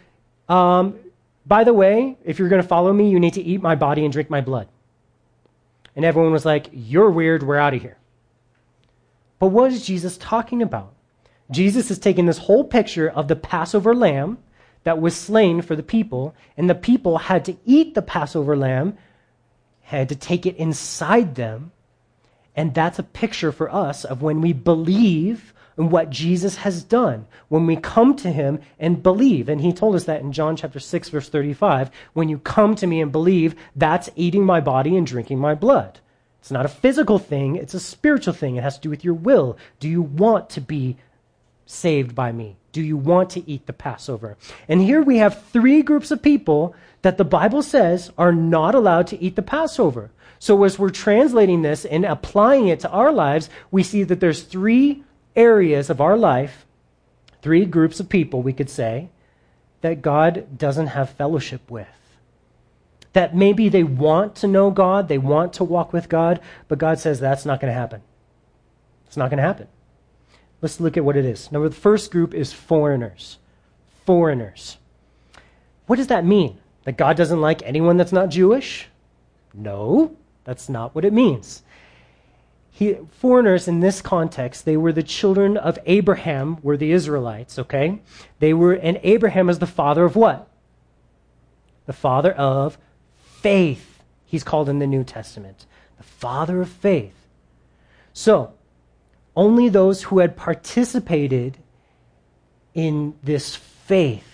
um, 0.49 0.99
by 1.45 1.63
the 1.63 1.73
way, 1.73 2.17
if 2.23 2.39
you're 2.39 2.49
going 2.49 2.61
to 2.61 2.67
follow 2.67 2.93
me, 2.93 3.09
you 3.09 3.19
need 3.19 3.33
to 3.35 3.41
eat 3.41 3.61
my 3.61 3.75
body 3.75 4.03
and 4.03 4.11
drink 4.11 4.29
my 4.29 4.41
blood. 4.41 4.67
And 5.95 6.05
everyone 6.05 6.31
was 6.31 6.45
like, 6.45 6.69
You're 6.71 7.09
weird, 7.09 7.43
we're 7.43 7.57
out 7.57 7.73
of 7.73 7.81
here. 7.81 7.97
But 9.39 9.47
what 9.47 9.71
is 9.71 9.85
Jesus 9.85 10.17
talking 10.17 10.61
about? 10.61 10.93
Jesus 11.49 11.91
is 11.91 11.99
taking 11.99 12.25
this 12.25 12.37
whole 12.37 12.63
picture 12.63 13.09
of 13.09 13.27
the 13.27 13.35
Passover 13.35 13.93
lamb 13.93 14.37
that 14.83 15.01
was 15.01 15.15
slain 15.15 15.61
for 15.61 15.75
the 15.75 15.83
people, 15.83 16.35
and 16.57 16.69
the 16.69 16.75
people 16.75 17.17
had 17.17 17.45
to 17.45 17.57
eat 17.65 17.93
the 17.93 18.01
Passover 18.01 18.57
lamb, 18.57 18.97
had 19.81 20.09
to 20.09 20.15
take 20.15 20.45
it 20.45 20.55
inside 20.55 21.35
them. 21.35 21.71
And 22.55 22.73
that's 22.73 22.99
a 22.99 23.03
picture 23.03 23.51
for 23.51 23.73
us 23.73 24.03
of 24.03 24.21
when 24.21 24.41
we 24.41 24.53
believe 24.53 25.53
in 25.77 25.89
what 25.89 26.09
Jesus 26.09 26.57
has 26.57 26.83
done, 26.83 27.25
when 27.47 27.65
we 27.65 27.75
come 27.75 28.15
to 28.17 28.31
him 28.31 28.59
and 28.79 29.01
believe. 29.01 29.49
And 29.49 29.61
he 29.61 29.71
told 29.71 29.95
us 29.95 30.03
that 30.05 30.21
in 30.21 30.31
John 30.31 30.55
chapter 30.55 30.79
6, 30.79 31.09
verse 31.09 31.29
35. 31.29 31.91
When 32.13 32.29
you 32.29 32.39
come 32.39 32.75
to 32.75 32.87
me 32.87 33.01
and 33.01 33.11
believe, 33.11 33.55
that's 33.75 34.09
eating 34.15 34.45
my 34.45 34.59
body 34.59 34.97
and 34.97 35.07
drinking 35.07 35.39
my 35.39 35.55
blood. 35.55 35.99
It's 36.39 36.51
not 36.51 36.65
a 36.65 36.69
physical 36.69 37.19
thing, 37.19 37.55
it's 37.55 37.75
a 37.75 37.79
spiritual 37.79 38.33
thing. 38.33 38.55
It 38.55 38.63
has 38.63 38.75
to 38.75 38.81
do 38.81 38.89
with 38.89 39.03
your 39.03 39.13
will. 39.13 39.57
Do 39.79 39.87
you 39.87 40.01
want 40.01 40.49
to 40.51 40.61
be 40.61 40.97
saved 41.65 42.15
by 42.15 42.31
me? 42.31 42.57
Do 42.71 42.81
you 42.81 42.97
want 42.97 43.29
to 43.31 43.49
eat 43.49 43.65
the 43.65 43.73
Passover? 43.73 44.37
And 44.67 44.81
here 44.81 45.01
we 45.01 45.17
have 45.17 45.43
three 45.47 45.81
groups 45.81 46.11
of 46.11 46.21
people 46.21 46.75
that 47.01 47.17
the 47.17 47.25
Bible 47.25 47.61
says 47.61 48.11
are 48.17 48.31
not 48.31 48.75
allowed 48.75 49.07
to 49.07 49.21
eat 49.21 49.35
the 49.35 49.41
Passover. 49.41 50.11
So 50.39 50.63
as 50.63 50.79
we're 50.79 50.89
translating 50.89 51.61
this 51.61 51.85
and 51.85 52.05
applying 52.05 52.67
it 52.67 52.79
to 52.81 52.89
our 52.89 53.11
lives, 53.11 53.49
we 53.69 53.83
see 53.83 54.03
that 54.03 54.19
there's 54.19 54.41
three 54.41 55.03
areas 55.35 55.89
of 55.89 56.01
our 56.01 56.17
life, 56.17 56.65
three 57.41 57.65
groups 57.65 57.99
of 57.99 58.09
people, 58.09 58.41
we 58.41 58.53
could 58.53 58.69
say, 58.69 59.09
that 59.81 60.01
God 60.01 60.57
doesn't 60.57 60.87
have 60.87 61.09
fellowship 61.11 61.69
with. 61.69 61.87
That 63.13 63.35
maybe 63.35 63.67
they 63.67 63.83
want 63.83 64.35
to 64.37 64.47
know 64.47 64.71
God, 64.71 65.09
they 65.09 65.17
want 65.17 65.53
to 65.53 65.63
walk 65.63 65.91
with 65.91 66.07
God, 66.07 66.39
but 66.67 66.79
God 66.79 66.99
says 66.99 67.19
that's 67.19 67.45
not 67.45 67.59
going 67.59 67.73
to 67.73 67.79
happen. 67.79 68.01
It's 69.07 69.17
not 69.17 69.29
going 69.29 69.37
to 69.37 69.43
happen. 69.43 69.67
Let's 70.61 70.79
look 70.79 70.95
at 70.97 71.05
what 71.05 71.17
it 71.17 71.25
is. 71.25 71.51
Now, 71.51 71.63
the 71.63 71.71
first 71.71 72.11
group 72.11 72.33
is 72.33 72.53
foreigners. 72.53 73.39
Foreigners. 74.05 74.77
What 75.87 75.95
does 75.95 76.07
that 76.07 76.25
mean? 76.25 76.59
That 76.83 76.97
God 76.97 77.17
doesn't 77.17 77.41
like 77.41 77.61
anyone 77.63 77.97
that's 77.97 78.11
not 78.11 78.29
Jewish? 78.29 78.87
No, 79.53 80.15
that's 80.43 80.69
not 80.69 80.95
what 80.95 81.05
it 81.05 81.13
means. 81.13 81.63
He, 82.71 82.97
foreigners 83.11 83.67
in 83.67 83.81
this 83.81 84.01
context, 84.01 84.65
they 84.65 84.77
were 84.77 84.93
the 84.93 85.03
children 85.03 85.57
of 85.57 85.77
Abraham, 85.85 86.57
were 86.63 86.77
the 86.77 86.91
Israelites, 86.91 87.59
okay? 87.59 87.99
They 88.39 88.53
were, 88.53 88.73
and 88.73 88.99
Abraham 89.03 89.49
is 89.49 89.59
the 89.59 89.67
father 89.67 90.05
of 90.05 90.15
what? 90.15 90.47
The 91.85 91.93
father 91.93 92.31
of 92.31 92.77
faith, 93.17 94.01
he's 94.25 94.43
called 94.43 94.69
in 94.69 94.79
the 94.79 94.87
New 94.87 95.03
Testament. 95.03 95.65
The 95.97 96.03
father 96.03 96.61
of 96.61 96.69
faith. 96.69 97.13
So, 98.13 98.53
only 99.35 99.69
those 99.69 100.03
who 100.03 100.19
had 100.19 100.35
participated 100.35 101.57
in 102.73 103.15
this 103.23 103.55
faith, 103.55 104.27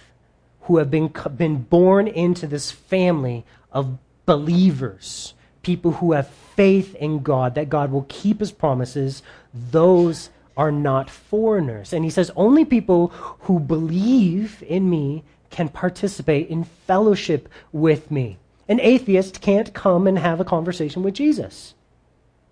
who 0.62 0.78
have 0.78 0.92
been, 0.92 1.14
been 1.36 1.64
born 1.64 2.08
into 2.08 2.48
this 2.48 2.72
family 2.72 3.46
of 3.72 3.98
believers, 4.26 5.34
people 5.62 5.94
who 5.94 6.14
have 6.14 6.28
faith 6.28 6.96
in 6.96 7.22
God, 7.22 7.56
that 7.56 7.70
God 7.70 7.92
will 7.92 8.06
keep 8.10 8.40
his 8.40 8.52
promises, 8.52 9.22
those 9.54 10.30
are 10.56 10.72
not 10.72 11.10
foreigners. 11.10 11.94
And 11.94 12.04
he 12.04 12.10
says, 12.10 12.32
only 12.36 12.66
people 12.66 13.08
who 13.42 13.60
believe 13.60 14.64
in 14.68 14.90
me 14.90 15.24
can 15.50 15.70
participate 15.70 16.50
in 16.50 16.64
fellowship 16.64 17.48
with 17.72 18.12
me. 18.12 18.38
An 18.68 18.80
atheist 18.82 19.40
can't 19.42 19.74
come 19.74 20.08
and 20.08 20.20
have 20.20 20.40
a 20.40 20.46
conversation 20.46 21.04
with 21.04 21.14
Jesus. 21.14 21.74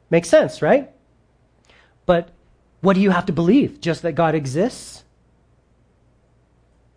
Makes 0.10 0.30
sense, 0.30 0.62
right? 0.62 0.92
But 2.06 2.30
what 2.86 2.96
do 2.96 3.02
you 3.02 3.10
have 3.10 3.26
to 3.26 3.34
believe? 3.34 3.82
Just 3.82 4.04
that 4.04 4.14
God 4.14 4.36
exists? 4.36 5.04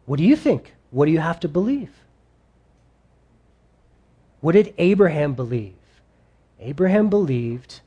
What 0.05 0.18
do 0.18 0.24
you 0.24 0.37
think? 0.37 0.74
What 0.90 1.07
do 1.07 1.12
you 1.12 1.18
have 1.18 1.40
to 1.40 1.48
believe? 1.48 1.90
What 4.40 4.53
did 4.53 4.74
Abraham 4.77 5.33
believe? 5.33 5.74
Abraham 6.61 7.09
believed 7.09 7.81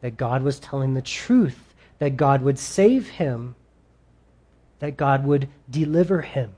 that 0.00 0.16
God 0.16 0.42
was 0.42 0.58
telling 0.58 0.94
the 0.94 1.02
truth, 1.02 1.74
that 1.98 2.16
God 2.16 2.40
would 2.40 2.58
save 2.58 3.08
him, 3.08 3.56
that 4.78 4.96
God 4.96 5.26
would 5.26 5.48
deliver 5.68 6.22
him. 6.22 6.54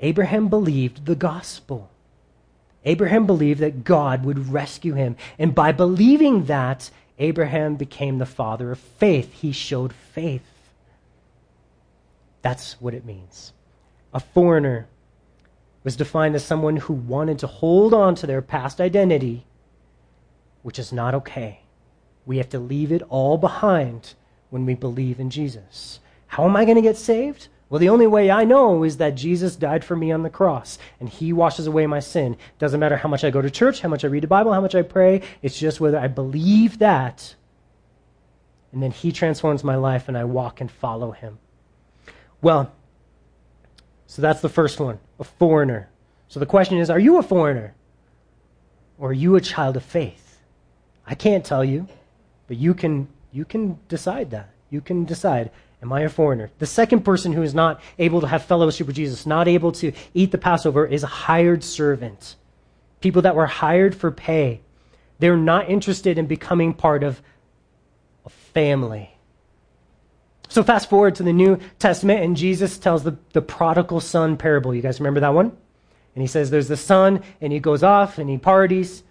Abraham 0.00 0.48
believed 0.48 1.06
the 1.06 1.14
gospel. 1.14 1.91
Abraham 2.84 3.26
believed 3.26 3.60
that 3.60 3.84
God 3.84 4.24
would 4.24 4.52
rescue 4.52 4.94
him. 4.94 5.16
And 5.38 5.54
by 5.54 5.72
believing 5.72 6.46
that, 6.46 6.90
Abraham 7.18 7.76
became 7.76 8.18
the 8.18 8.26
father 8.26 8.72
of 8.72 8.78
faith. 8.78 9.32
He 9.32 9.52
showed 9.52 9.92
faith. 9.92 10.42
That's 12.42 12.80
what 12.80 12.94
it 12.94 13.04
means. 13.04 13.52
A 14.12 14.20
foreigner 14.20 14.88
was 15.84 15.96
defined 15.96 16.34
as 16.34 16.44
someone 16.44 16.76
who 16.76 16.92
wanted 16.92 17.38
to 17.40 17.46
hold 17.46 17.94
on 17.94 18.14
to 18.16 18.26
their 18.26 18.42
past 18.42 18.80
identity, 18.80 19.44
which 20.62 20.78
is 20.78 20.92
not 20.92 21.14
okay. 21.14 21.60
We 22.26 22.38
have 22.38 22.48
to 22.50 22.58
leave 22.58 22.92
it 22.92 23.02
all 23.08 23.38
behind 23.38 24.14
when 24.50 24.66
we 24.66 24.74
believe 24.74 25.18
in 25.18 25.30
Jesus. 25.30 26.00
How 26.26 26.44
am 26.44 26.56
I 26.56 26.64
going 26.64 26.76
to 26.76 26.82
get 26.82 26.96
saved? 26.96 27.48
Well, 27.72 27.78
the 27.78 27.88
only 27.88 28.06
way 28.06 28.30
I 28.30 28.44
know 28.44 28.82
is 28.82 28.98
that 28.98 29.14
Jesus 29.14 29.56
died 29.56 29.82
for 29.82 29.96
me 29.96 30.12
on 30.12 30.24
the 30.24 30.28
cross 30.28 30.78
and 31.00 31.08
he 31.08 31.32
washes 31.32 31.66
away 31.66 31.86
my 31.86 32.00
sin. 32.00 32.36
Doesn't 32.58 32.78
matter 32.78 32.98
how 32.98 33.08
much 33.08 33.24
I 33.24 33.30
go 33.30 33.40
to 33.40 33.48
church, 33.48 33.80
how 33.80 33.88
much 33.88 34.04
I 34.04 34.08
read 34.08 34.24
the 34.24 34.26
Bible, 34.26 34.52
how 34.52 34.60
much 34.60 34.74
I 34.74 34.82
pray. 34.82 35.22
It's 35.40 35.58
just 35.58 35.80
whether 35.80 35.98
I 35.98 36.06
believe 36.06 36.80
that 36.80 37.34
and 38.72 38.82
then 38.82 38.90
he 38.90 39.10
transforms 39.10 39.64
my 39.64 39.76
life 39.76 40.06
and 40.06 40.18
I 40.18 40.24
walk 40.24 40.60
and 40.60 40.70
follow 40.70 41.12
him. 41.12 41.38
Well, 42.42 42.70
so 44.06 44.20
that's 44.20 44.42
the 44.42 44.50
first 44.50 44.78
one, 44.78 44.98
a 45.18 45.24
foreigner. 45.24 45.88
So 46.28 46.40
the 46.40 46.44
question 46.44 46.76
is, 46.76 46.90
are 46.90 46.98
you 46.98 47.16
a 47.16 47.22
foreigner? 47.22 47.74
Or 48.98 49.08
are 49.08 49.14
you 49.14 49.34
a 49.36 49.40
child 49.40 49.78
of 49.78 49.82
faith? 49.82 50.42
I 51.06 51.14
can't 51.14 51.42
tell 51.42 51.64
you, 51.64 51.88
but 52.48 52.58
you 52.58 52.74
can 52.74 53.08
you 53.32 53.46
can 53.46 53.78
decide 53.88 54.30
that. 54.32 54.50
You 54.68 54.82
can 54.82 55.06
decide. 55.06 55.50
Am 55.82 55.92
I 55.92 56.02
a 56.02 56.08
foreigner? 56.08 56.50
The 56.60 56.66
second 56.66 57.02
person 57.02 57.32
who 57.32 57.42
is 57.42 57.54
not 57.54 57.80
able 57.98 58.20
to 58.20 58.28
have 58.28 58.44
fellowship 58.44 58.86
with 58.86 58.96
Jesus, 58.96 59.26
not 59.26 59.48
able 59.48 59.72
to 59.72 59.92
eat 60.14 60.30
the 60.30 60.38
Passover, 60.38 60.86
is 60.86 61.02
a 61.02 61.08
hired 61.08 61.64
servant. 61.64 62.36
People 63.00 63.22
that 63.22 63.34
were 63.34 63.46
hired 63.46 63.94
for 63.94 64.12
pay. 64.12 64.60
They're 65.18 65.36
not 65.36 65.68
interested 65.68 66.18
in 66.18 66.26
becoming 66.26 66.72
part 66.72 67.02
of 67.02 67.20
a 68.24 68.28
family. 68.28 69.10
So 70.48 70.62
fast 70.62 70.88
forward 70.88 71.16
to 71.16 71.24
the 71.24 71.32
New 71.32 71.58
Testament, 71.80 72.22
and 72.22 72.36
Jesus 72.36 72.78
tells 72.78 73.02
the, 73.02 73.16
the 73.32 73.42
prodigal 73.42 74.00
son 74.00 74.36
parable. 74.36 74.74
You 74.74 74.82
guys 74.82 75.00
remember 75.00 75.20
that 75.20 75.34
one? 75.34 75.56
And 76.14 76.22
he 76.22 76.28
says 76.28 76.50
there's 76.50 76.68
the 76.68 76.76
son, 76.76 77.22
and 77.40 77.52
he 77.52 77.58
goes 77.58 77.82
off 77.82 78.18
and 78.18 78.30
he 78.30 78.38
parties, 78.38 79.02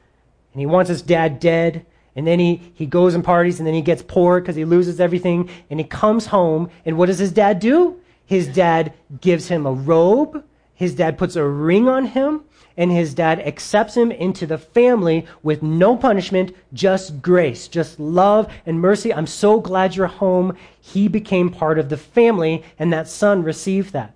and 0.54 0.62
he 0.62 0.66
wants 0.66 0.88
his 0.88 1.02
dad 1.02 1.40
dead. 1.40 1.86
And 2.16 2.28
then 2.28 2.40
he, 2.40 2.62
he 2.74 2.86
goes 2.86 3.16
and 3.16 3.24
parties 3.24 3.60
and 3.60 3.68
then 3.68 3.74
he 3.74 3.82
gets 3.82 4.04
poor 4.04 4.40
because 4.40 4.56
he 4.56 4.66
loses 4.66 5.00
everything. 5.00 5.50
And 5.70 5.80
he 5.80 5.86
comes 5.86 6.28
home. 6.28 6.70
And 6.86 6.98
what 6.98 7.06
does 7.08 7.20
his 7.20 7.32
dad 7.32 7.60
do? 7.60 8.00
His 8.26 8.48
dad 8.48 8.94
gives 9.22 9.48
him 9.48 9.66
a 9.66 9.72
robe. 9.72 10.44
His 10.74 10.96
dad 10.96 11.18
puts 11.18 11.36
a 11.36 11.46
ring 11.46 11.88
on 11.88 12.08
him. 12.08 12.44
And 12.78 12.92
his 12.92 13.14
dad 13.14 13.40
accepts 13.40 13.96
him 13.96 14.12
into 14.12 14.46
the 14.46 14.58
family 14.58 15.26
with 15.44 15.62
no 15.62 15.98
punishment, 15.98 16.56
just 16.74 17.22
grace, 17.22 17.68
just 17.68 18.00
love 18.00 18.52
and 18.66 18.80
mercy. 18.80 19.14
I'm 19.14 19.28
so 19.28 19.60
glad 19.60 19.96
you're 19.96 20.08
home. 20.08 20.56
He 20.80 21.08
became 21.08 21.50
part 21.50 21.78
of 21.78 21.90
the 21.90 21.98
family, 21.98 22.64
and 22.80 22.92
that 22.94 23.10
son 23.10 23.44
received 23.44 23.92
that. 23.92 24.16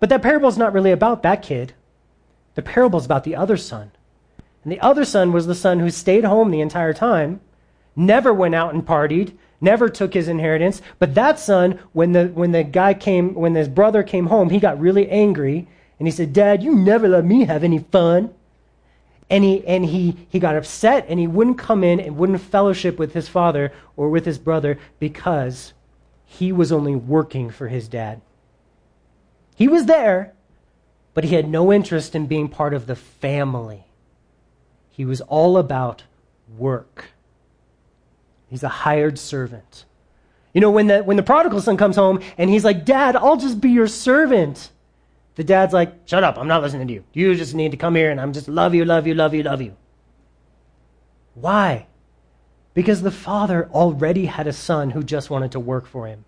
But 0.00 0.10
that 0.10 0.22
parable 0.22 0.50
is 0.50 0.58
not 0.58 0.74
really 0.74 0.92
about 0.92 1.22
that 1.22 1.42
kid. 1.42 1.72
The 2.54 2.62
parable 2.62 2.98
is 2.98 3.06
about 3.06 3.24
the 3.24 3.36
other 3.36 3.56
son. 3.56 3.90
And 4.64 4.72
the 4.72 4.80
other 4.80 5.04
son 5.04 5.32
was 5.32 5.46
the 5.46 5.54
son 5.54 5.78
who 5.78 5.90
stayed 5.90 6.24
home 6.24 6.50
the 6.50 6.62
entire 6.62 6.94
time, 6.94 7.40
never 7.94 8.32
went 8.32 8.54
out 8.54 8.74
and 8.74 8.84
partied, 8.84 9.36
never 9.60 9.88
took 9.88 10.14
his 10.14 10.26
inheritance. 10.26 10.82
But 10.98 11.14
that 11.14 11.38
son, 11.38 11.78
when 11.92 12.12
the, 12.12 12.26
when 12.28 12.52
the 12.52 12.64
guy 12.64 12.94
came, 12.94 13.34
when 13.34 13.54
his 13.54 13.68
brother 13.68 14.02
came 14.02 14.26
home, 14.26 14.50
he 14.50 14.58
got 14.58 14.80
really 14.80 15.08
angry 15.08 15.68
and 15.98 16.08
he 16.08 16.12
said, 16.12 16.32
Dad, 16.32 16.62
you 16.62 16.74
never 16.74 17.08
let 17.08 17.24
me 17.24 17.44
have 17.44 17.62
any 17.62 17.78
fun. 17.78 18.34
And 19.30 19.44
he, 19.44 19.66
and 19.66 19.84
he, 19.84 20.16
he 20.28 20.38
got 20.38 20.56
upset 20.56 21.06
and 21.08 21.18
he 21.18 21.26
wouldn't 21.26 21.58
come 21.58 21.84
in 21.84 22.00
and 22.00 22.16
wouldn't 22.16 22.40
fellowship 22.40 22.98
with 22.98 23.14
his 23.14 23.28
father 23.28 23.72
or 23.96 24.08
with 24.08 24.26
his 24.26 24.38
brother 24.38 24.78
because 24.98 25.72
he 26.24 26.52
was 26.52 26.72
only 26.72 26.94
working 26.94 27.50
for 27.50 27.68
his 27.68 27.88
dad. 27.88 28.20
He 29.56 29.68
was 29.68 29.86
there, 29.86 30.32
but 31.14 31.24
he 31.24 31.34
had 31.34 31.48
no 31.48 31.72
interest 31.72 32.14
in 32.14 32.26
being 32.26 32.48
part 32.48 32.74
of 32.74 32.86
the 32.86 32.96
family. 32.96 33.84
He 34.94 35.04
was 35.04 35.20
all 35.22 35.58
about 35.58 36.04
work. 36.56 37.06
He's 38.48 38.62
a 38.62 38.68
hired 38.68 39.18
servant. 39.18 39.86
You 40.52 40.60
know, 40.60 40.70
when 40.70 40.86
the, 40.86 41.02
when 41.02 41.16
the 41.16 41.22
prodigal 41.24 41.60
son 41.60 41.76
comes 41.76 41.96
home 41.96 42.20
and 42.38 42.48
he's 42.48 42.64
like, 42.64 42.84
Dad, 42.84 43.16
I'll 43.16 43.36
just 43.36 43.60
be 43.60 43.70
your 43.70 43.88
servant. 43.88 44.70
The 45.34 45.42
dad's 45.42 45.72
like, 45.72 45.92
Shut 46.06 46.22
up, 46.22 46.38
I'm 46.38 46.46
not 46.46 46.62
listening 46.62 46.86
to 46.86 46.94
you. 46.94 47.04
You 47.12 47.34
just 47.34 47.56
need 47.56 47.72
to 47.72 47.76
come 47.76 47.96
here 47.96 48.12
and 48.12 48.20
I'm 48.20 48.32
just 48.32 48.46
love 48.46 48.72
you, 48.72 48.84
love 48.84 49.08
you, 49.08 49.14
love 49.14 49.34
you, 49.34 49.42
love 49.42 49.60
you. 49.60 49.76
Why? 51.34 51.88
Because 52.72 53.02
the 53.02 53.10
father 53.10 53.68
already 53.72 54.26
had 54.26 54.46
a 54.46 54.52
son 54.52 54.90
who 54.90 55.02
just 55.02 55.28
wanted 55.28 55.50
to 55.52 55.60
work 55.60 55.88
for 55.88 56.06
him. 56.06 56.24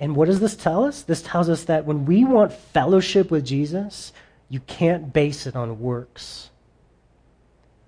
And 0.00 0.16
what 0.16 0.28
does 0.28 0.40
this 0.40 0.56
tell 0.56 0.82
us? 0.82 1.02
This 1.02 1.20
tells 1.20 1.50
us 1.50 1.64
that 1.64 1.84
when 1.84 2.06
we 2.06 2.24
want 2.24 2.54
fellowship 2.54 3.30
with 3.30 3.44
Jesus, 3.44 4.14
you 4.48 4.60
can't 4.60 5.12
base 5.12 5.46
it 5.46 5.56
on 5.56 5.80
works. 5.80 6.50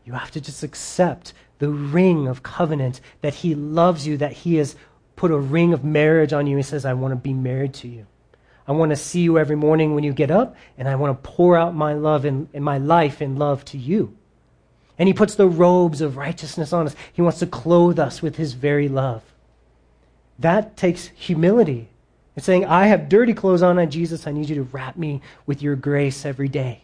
You 0.04 0.14
have 0.14 0.30
to 0.32 0.40
just 0.40 0.62
accept 0.62 1.32
the 1.58 1.68
ring 1.68 2.28
of 2.28 2.42
covenant 2.42 3.00
that 3.20 3.34
He 3.34 3.54
loves 3.54 4.06
you, 4.06 4.16
that 4.16 4.32
He 4.32 4.56
has 4.56 4.74
put 5.16 5.30
a 5.30 5.38
ring 5.38 5.72
of 5.72 5.84
marriage 5.84 6.32
on 6.32 6.46
you. 6.46 6.56
He 6.56 6.62
says, 6.62 6.84
I 6.84 6.94
want 6.94 7.12
to 7.12 7.16
be 7.16 7.34
married 7.34 7.74
to 7.74 7.88
you. 7.88 8.06
I 8.66 8.72
want 8.72 8.90
to 8.90 8.96
see 8.96 9.20
you 9.20 9.38
every 9.38 9.56
morning 9.56 9.94
when 9.94 10.04
you 10.04 10.12
get 10.12 10.30
up, 10.30 10.56
and 10.76 10.88
I 10.88 10.94
want 10.96 11.22
to 11.22 11.28
pour 11.28 11.56
out 11.56 11.74
my 11.74 11.94
love 11.94 12.24
and, 12.24 12.48
my 12.54 12.78
life 12.78 13.22
in 13.22 13.36
love 13.36 13.64
to 13.66 13.78
you. 13.78 14.16
And 14.98 15.06
He 15.06 15.14
puts 15.14 15.34
the 15.34 15.48
robes 15.48 16.00
of 16.00 16.16
righteousness 16.16 16.72
on 16.72 16.86
us. 16.86 16.96
He 17.12 17.22
wants 17.22 17.38
to 17.38 17.46
clothe 17.46 17.98
us 17.98 18.20
with 18.20 18.36
His 18.36 18.52
very 18.52 18.88
love. 18.88 19.22
That 20.38 20.76
takes 20.76 21.06
humility. 21.08 21.88
Saying, 22.38 22.66
I 22.66 22.86
have 22.86 23.08
dirty 23.08 23.34
clothes 23.34 23.62
on, 23.62 23.78
and 23.78 23.90
Jesus, 23.90 24.26
I 24.26 24.32
need 24.32 24.48
you 24.48 24.56
to 24.56 24.62
wrap 24.62 24.96
me 24.96 25.20
with 25.46 25.62
your 25.62 25.76
grace 25.76 26.24
every 26.24 26.48
day. 26.48 26.82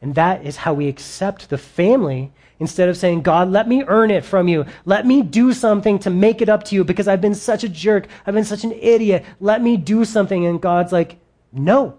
And 0.00 0.14
that 0.14 0.44
is 0.44 0.56
how 0.56 0.74
we 0.74 0.88
accept 0.88 1.48
the 1.48 1.58
family 1.58 2.30
instead 2.60 2.88
of 2.88 2.96
saying, 2.96 3.22
God, 3.22 3.48
let 3.50 3.68
me 3.68 3.84
earn 3.86 4.10
it 4.10 4.24
from 4.24 4.48
you. 4.48 4.66
Let 4.84 5.06
me 5.06 5.22
do 5.22 5.52
something 5.52 5.98
to 6.00 6.10
make 6.10 6.42
it 6.42 6.48
up 6.48 6.64
to 6.64 6.74
you 6.74 6.84
because 6.84 7.08
I've 7.08 7.20
been 7.20 7.34
such 7.34 7.64
a 7.64 7.68
jerk. 7.68 8.08
I've 8.26 8.34
been 8.34 8.44
such 8.44 8.64
an 8.64 8.72
idiot. 8.72 9.24
Let 9.40 9.62
me 9.62 9.76
do 9.76 10.04
something. 10.04 10.46
And 10.46 10.60
God's 10.60 10.92
like, 10.92 11.18
no. 11.52 11.98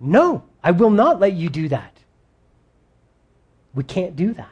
No, 0.00 0.44
I 0.62 0.72
will 0.72 0.90
not 0.90 1.20
let 1.20 1.34
you 1.34 1.48
do 1.48 1.68
that. 1.68 1.98
We 3.74 3.84
can't 3.84 4.16
do 4.16 4.34
that. 4.34 4.48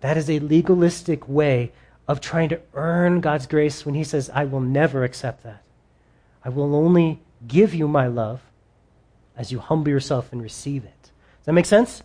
That 0.00 0.16
is 0.16 0.30
a 0.30 0.38
legalistic 0.38 1.28
way 1.28 1.72
of 2.06 2.20
trying 2.20 2.48
to 2.50 2.60
earn 2.74 3.20
God's 3.20 3.46
grace 3.46 3.84
when 3.84 3.96
He 3.96 4.04
says, 4.04 4.30
I 4.32 4.44
will 4.44 4.60
never 4.60 5.02
accept 5.02 5.42
that. 5.42 5.62
I 6.46 6.48
will 6.48 6.76
only 6.76 7.18
give 7.48 7.74
you 7.74 7.88
my 7.88 8.06
love 8.06 8.40
as 9.36 9.50
you 9.50 9.58
humble 9.58 9.90
yourself 9.90 10.30
and 10.30 10.40
receive 10.40 10.84
it. 10.84 11.02
Does 11.02 11.46
that 11.46 11.54
make 11.54 11.66
sense? 11.66 12.04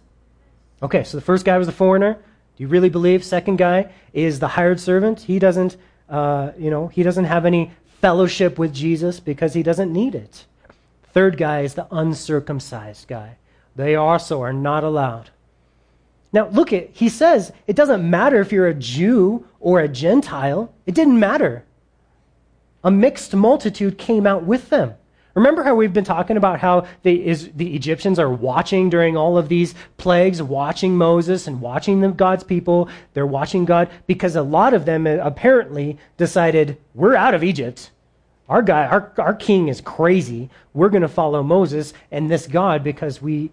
Okay, 0.82 1.04
so 1.04 1.16
the 1.16 1.22
first 1.22 1.46
guy 1.46 1.60
was 1.60 1.68
the 1.68 1.74
foreigner. 1.74 2.14
Do 2.14 2.64
you 2.64 2.68
really 2.68 2.90
believe? 2.90 3.24
Second 3.24 3.58
guy 3.58 3.94
is 4.14 4.40
the 4.40 4.48
hired 4.48 4.80
servant. 4.80 5.20
He 5.20 5.38
doesn't, 5.38 5.78
uh, 6.10 6.54
you 6.58 6.72
know, 6.72 6.88
he 6.88 7.04
doesn't 7.04 7.26
have 7.26 7.46
any 7.46 7.72
fellowship 8.02 8.58
with 8.58 8.74
Jesus 8.74 9.20
because 9.20 9.54
he 9.54 9.62
doesn't 9.62 9.94
need 9.94 10.16
it. 10.16 10.48
Third 11.14 11.38
guy 11.38 11.62
is 11.62 11.76
the 11.76 11.88
uncircumcised 11.92 13.08
guy. 13.08 13.38
They 13.76 13.96
also 13.96 14.42
are 14.42 14.54
not 14.54 14.84
allowed. 14.84 15.30
Now, 16.34 16.48
look 16.48 16.74
at, 16.74 16.90
he 16.94 17.10
says 17.10 17.52
it 17.68 17.76
doesn't 17.76 18.10
matter 18.10 18.42
if 18.42 18.52
you're 18.52 18.66
a 18.66 18.74
Jew 18.74 19.46
or 19.60 19.82
a 19.82 19.88
Gentile. 19.88 20.74
It 20.88 20.96
didn't 20.96 21.20
matter 21.20 21.64
a 22.84 22.92
mixed 22.92 23.36
multitude 23.36 23.98
came 23.98 24.26
out 24.26 24.44
with 24.44 24.70
them. 24.70 24.96
Remember 25.34 25.64
how 25.64 25.76
we've 25.76 25.94
been 25.94 26.04
talking 26.04 26.36
about 26.36 26.60
how 26.60 26.88
the, 27.04 27.26
is, 27.26 27.50
the 27.56 27.74
Egyptians 27.74 28.20
are 28.20 28.30
watching 28.30 28.90
during 28.90 29.16
all 29.16 29.38
of 29.38 29.48
these 29.48 29.74
plagues, 29.98 30.42
watching 30.42 30.98
Moses 30.98 31.48
and 31.48 31.62
watching 31.62 32.02
the, 32.02 32.10
God's 32.10 32.44
people. 32.44 32.90
They're 33.14 33.26
watching 33.26 33.64
God 33.64 33.90
because 34.08 34.36
a 34.36 34.42
lot 34.42 34.74
of 34.74 34.86
them 34.86 35.08
uh, 35.08 35.18
apparently 35.22 35.98
decided, 36.18 36.78
we're 36.94 37.16
out 37.16 37.34
of 37.34 37.44
Egypt. 37.44 37.92
Our 38.50 38.62
guy, 38.62 38.86
our, 38.86 39.14
our 39.18 39.34
king 39.34 39.70
is 39.70 39.80
crazy. 39.80 40.50
We're 40.74 40.90
going 40.90 41.02
to 41.04 41.08
follow 41.08 41.44
Moses 41.44 41.94
and 42.12 42.30
this 42.30 42.46
God 42.46 42.84
because 42.84 43.22
we, 43.22 43.52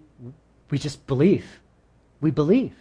we 0.71 0.79
just 0.79 1.07
believe. 1.07 1.61
We 2.21 2.33
believe. 2.33 2.75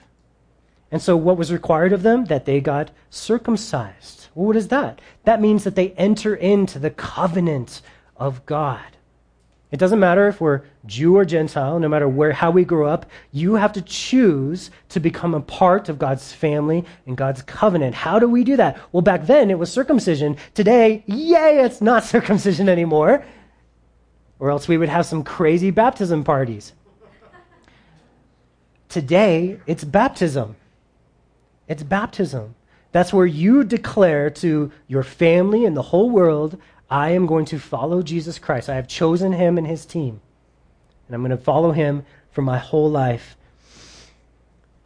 And 0.91 1.01
so 1.01 1.17
what 1.17 1.37
was 1.37 1.51
required 1.51 1.93
of 1.93 2.03
them? 2.03 2.25
That 2.25 2.45
they 2.45 2.61
got 2.61 2.91
circumcised. 3.09 4.27
Well, 4.35 4.47
what 4.47 4.55
is 4.55 4.69
that? 4.69 5.01
That 5.25 5.41
means 5.41 5.63
that 5.63 5.75
they 5.75 5.91
enter 5.91 6.35
into 6.35 6.79
the 6.79 6.91
covenant 6.91 7.81
of 8.15 8.45
God. 8.45 8.81
It 9.69 9.79
doesn't 9.79 9.99
matter 9.99 10.29
if 10.29 10.39
we're 10.39 10.61
Jew 10.85 11.17
or 11.17 11.25
Gentile, 11.25 11.77
no 11.79 11.89
matter 11.89 12.07
where 12.07 12.31
how 12.31 12.51
we 12.51 12.63
grow 12.63 12.87
up, 12.87 13.05
you 13.33 13.55
have 13.55 13.73
to 13.73 13.81
choose 13.81 14.71
to 14.89 15.01
become 15.01 15.33
a 15.33 15.41
part 15.41 15.89
of 15.89 15.99
God's 15.99 16.31
family 16.31 16.85
and 17.05 17.17
God's 17.17 17.41
covenant. 17.41 17.93
How 17.93 18.17
do 18.17 18.29
we 18.29 18.45
do 18.45 18.55
that? 18.55 18.79
Well, 18.93 19.01
back 19.01 19.25
then 19.25 19.51
it 19.51 19.59
was 19.59 19.69
circumcision. 19.71 20.37
Today, 20.53 21.03
yay, 21.05 21.59
it's 21.65 21.81
not 21.81 22.03
circumcision 22.05 22.69
anymore. 22.69 23.25
Or 24.39 24.51
else 24.51 24.67
we 24.67 24.77
would 24.77 24.89
have 24.89 25.05
some 25.05 25.23
crazy 25.23 25.71
baptism 25.71 26.23
parties. 26.23 26.71
Today, 28.87 29.59
it's 29.67 29.83
baptism. 29.83 30.55
It's 31.67 31.83
baptism. 31.83 32.55
That's 32.91 33.13
where 33.13 33.25
you 33.25 33.63
declare 33.63 34.29
to 34.29 34.71
your 34.87 35.03
family 35.03 35.65
and 35.65 35.75
the 35.75 35.81
whole 35.81 36.09
world, 36.09 36.57
I 36.89 37.11
am 37.11 37.25
going 37.25 37.45
to 37.45 37.59
follow 37.59 38.01
Jesus 38.01 38.39
Christ. 38.39 38.69
I 38.69 38.75
have 38.75 38.87
chosen 38.87 39.33
him 39.33 39.57
and 39.57 39.67
his 39.67 39.85
team. 39.85 40.21
And 41.07 41.15
I'm 41.15 41.21
going 41.21 41.37
to 41.37 41.43
follow 41.43 41.71
him 41.71 42.05
for 42.31 42.41
my 42.41 42.57
whole 42.57 42.89
life. 42.89 43.35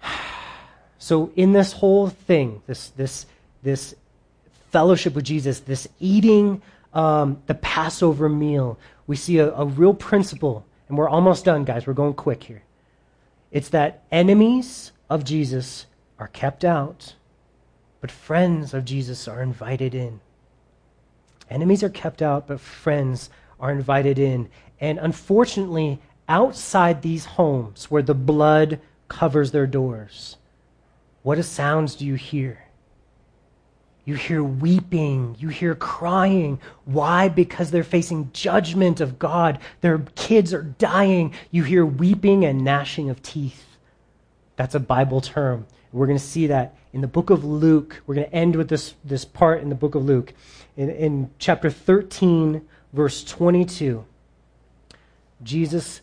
So, 1.04 1.32
in 1.36 1.52
this 1.52 1.74
whole 1.74 2.10
thing, 2.10 2.62
this, 2.68 2.90
this, 2.90 3.26
this 3.64 3.96
fellowship 4.70 5.16
with 5.16 5.26
Jesus, 5.26 5.60
this 5.60 5.88
eating 6.00 6.62
um, 6.94 7.42
the 7.48 7.56
Passover 7.56 8.30
meal, 8.30 8.78
we 9.08 9.16
see 9.16 9.40
a, 9.40 9.52
a 9.52 9.66
real 9.66 9.96
principle. 9.96 10.64
And 10.88 10.98
we're 11.00 11.10
almost 11.10 11.44
done, 11.44 11.64
guys. 11.64 11.88
We're 11.88 11.94
going 11.94 12.14
quick 12.14 12.44
here. 12.44 12.62
It's 13.52 13.70
that 13.70 14.04
enemies 14.12 14.92
of 15.10 15.24
Jesus 15.24 15.88
are 16.22 16.30
kept 16.30 16.64
out 16.64 17.16
but 18.02 18.12
friends 18.12 18.74
of 18.74 18.84
Jesus 18.84 19.28
are 19.28 19.42
invited 19.42 19.94
in. 19.94 20.20
Enemies 21.50 21.84
are 21.84 21.90
kept 21.90 22.22
out, 22.22 22.48
but 22.48 22.60
friends 22.60 23.30
are 23.60 23.72
invited 23.72 24.18
in. 24.18 24.50
And 24.80 24.98
unfortunately, 24.98 26.00
outside 26.28 27.02
these 27.02 27.26
homes 27.26 27.92
where 27.92 28.02
the 28.02 28.16
blood 28.16 28.80
covers 29.08 29.52
their 29.52 29.68
doors, 29.68 30.38
what 31.22 31.44
sounds 31.46 31.96
do 31.96 32.06
you 32.06 32.16
hear? 32.16 32.66
You 34.04 34.16
hear 34.16 34.44
weeping. 34.44 35.36
You 35.38 35.50
hear 35.50 35.76
crying. 35.76 36.60
Why? 36.86 37.30
Because 37.30 37.70
they're 37.70 37.84
facing 37.84 38.32
judgment 38.34 39.00
of 39.00 39.20
God. 39.20 39.60
Their 39.82 40.00
kids 40.16 40.56
are 40.56 40.64
dying. 40.64 41.36
You 41.52 41.64
hear 41.64 41.86
weeping 41.86 42.44
and 42.44 42.66
gnashing 42.66 43.12
of 43.12 43.22
teeth. 43.22 43.78
That's 44.56 44.74
a 44.74 44.80
Bible 44.80 45.22
term. 45.22 45.68
We're 45.92 46.08
going 46.08 46.18
to 46.18 46.24
see 46.24 46.48
that 46.48 46.76
in 46.94 47.02
the 47.02 47.08
book 47.08 47.30
of 47.30 47.44
Luke. 47.44 48.02
We're 48.06 48.16
going 48.16 48.28
to 48.28 48.34
end 48.34 48.56
with 48.56 48.70
this, 48.70 48.94
this 49.04 49.26
part 49.26 49.62
in 49.62 49.70
the 49.70 49.76
book 49.76 49.96
of 49.96 50.06
Luke. 50.06 50.34
In, 50.78 50.90
in 50.90 51.30
chapter 51.38 51.70
13, 51.70 52.62
verse 52.94 53.24
22, 53.24 54.06
Jesus 55.44 56.02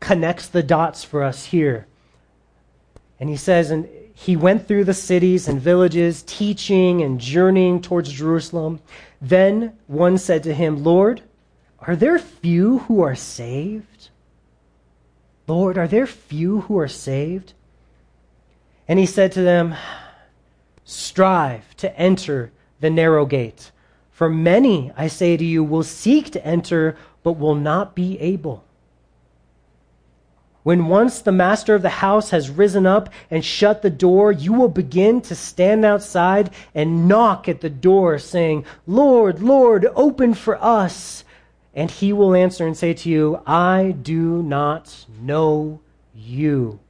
connects 0.00 0.48
the 0.48 0.62
dots 0.62 1.04
for 1.04 1.22
us 1.22 1.46
here. 1.46 1.86
And 3.20 3.28
he 3.28 3.36
says, 3.36 3.70
and 3.70 3.88
he 4.14 4.36
went 4.36 4.66
through 4.66 4.84
the 4.84 4.94
cities 4.94 5.46
and 5.46 5.60
villages, 5.60 6.22
teaching 6.26 7.02
and 7.02 7.20
journeying 7.20 7.82
towards 7.82 8.10
Jerusalem. 8.10 8.80
Then 9.20 9.74
one 9.86 10.18
said 10.18 10.42
to 10.44 10.54
him, 10.54 10.82
Lord, 10.82 11.22
are 11.78 11.96
there 11.96 12.18
few 12.18 12.80
who 12.80 13.02
are 13.02 13.14
saved? 13.14 14.08
Lord, 15.46 15.78
are 15.78 15.88
there 15.88 16.06
few 16.06 16.62
who 16.62 16.78
are 16.78 16.88
saved? 16.88 17.54
And 18.90 18.98
he 18.98 19.06
said 19.06 19.30
to 19.32 19.42
them, 19.42 19.76
Strive 20.84 21.76
to 21.76 21.96
enter 21.96 22.50
the 22.80 22.90
narrow 22.90 23.24
gate. 23.24 23.70
For 24.10 24.28
many, 24.28 24.90
I 24.96 25.06
say 25.06 25.36
to 25.36 25.44
you, 25.44 25.62
will 25.62 25.84
seek 25.84 26.32
to 26.32 26.44
enter, 26.44 26.96
but 27.22 27.34
will 27.34 27.54
not 27.54 27.94
be 27.94 28.18
able. 28.18 28.64
When 30.64 30.86
once 30.86 31.20
the 31.20 31.30
master 31.30 31.76
of 31.76 31.82
the 31.82 32.00
house 32.02 32.30
has 32.30 32.50
risen 32.50 32.84
up 32.84 33.10
and 33.30 33.44
shut 33.44 33.82
the 33.82 33.90
door, 33.90 34.32
you 34.32 34.52
will 34.54 34.68
begin 34.68 35.20
to 35.20 35.36
stand 35.36 35.84
outside 35.84 36.50
and 36.74 37.06
knock 37.06 37.48
at 37.48 37.60
the 37.60 37.70
door, 37.70 38.18
saying, 38.18 38.64
Lord, 38.88 39.40
Lord, 39.40 39.86
open 39.94 40.34
for 40.34 40.60
us. 40.60 41.22
And 41.76 41.92
he 41.92 42.12
will 42.12 42.34
answer 42.34 42.66
and 42.66 42.76
say 42.76 42.94
to 42.94 43.08
you, 43.08 43.40
I 43.46 43.94
do 44.02 44.42
not 44.42 45.06
know 45.22 45.78
you. 46.12 46.80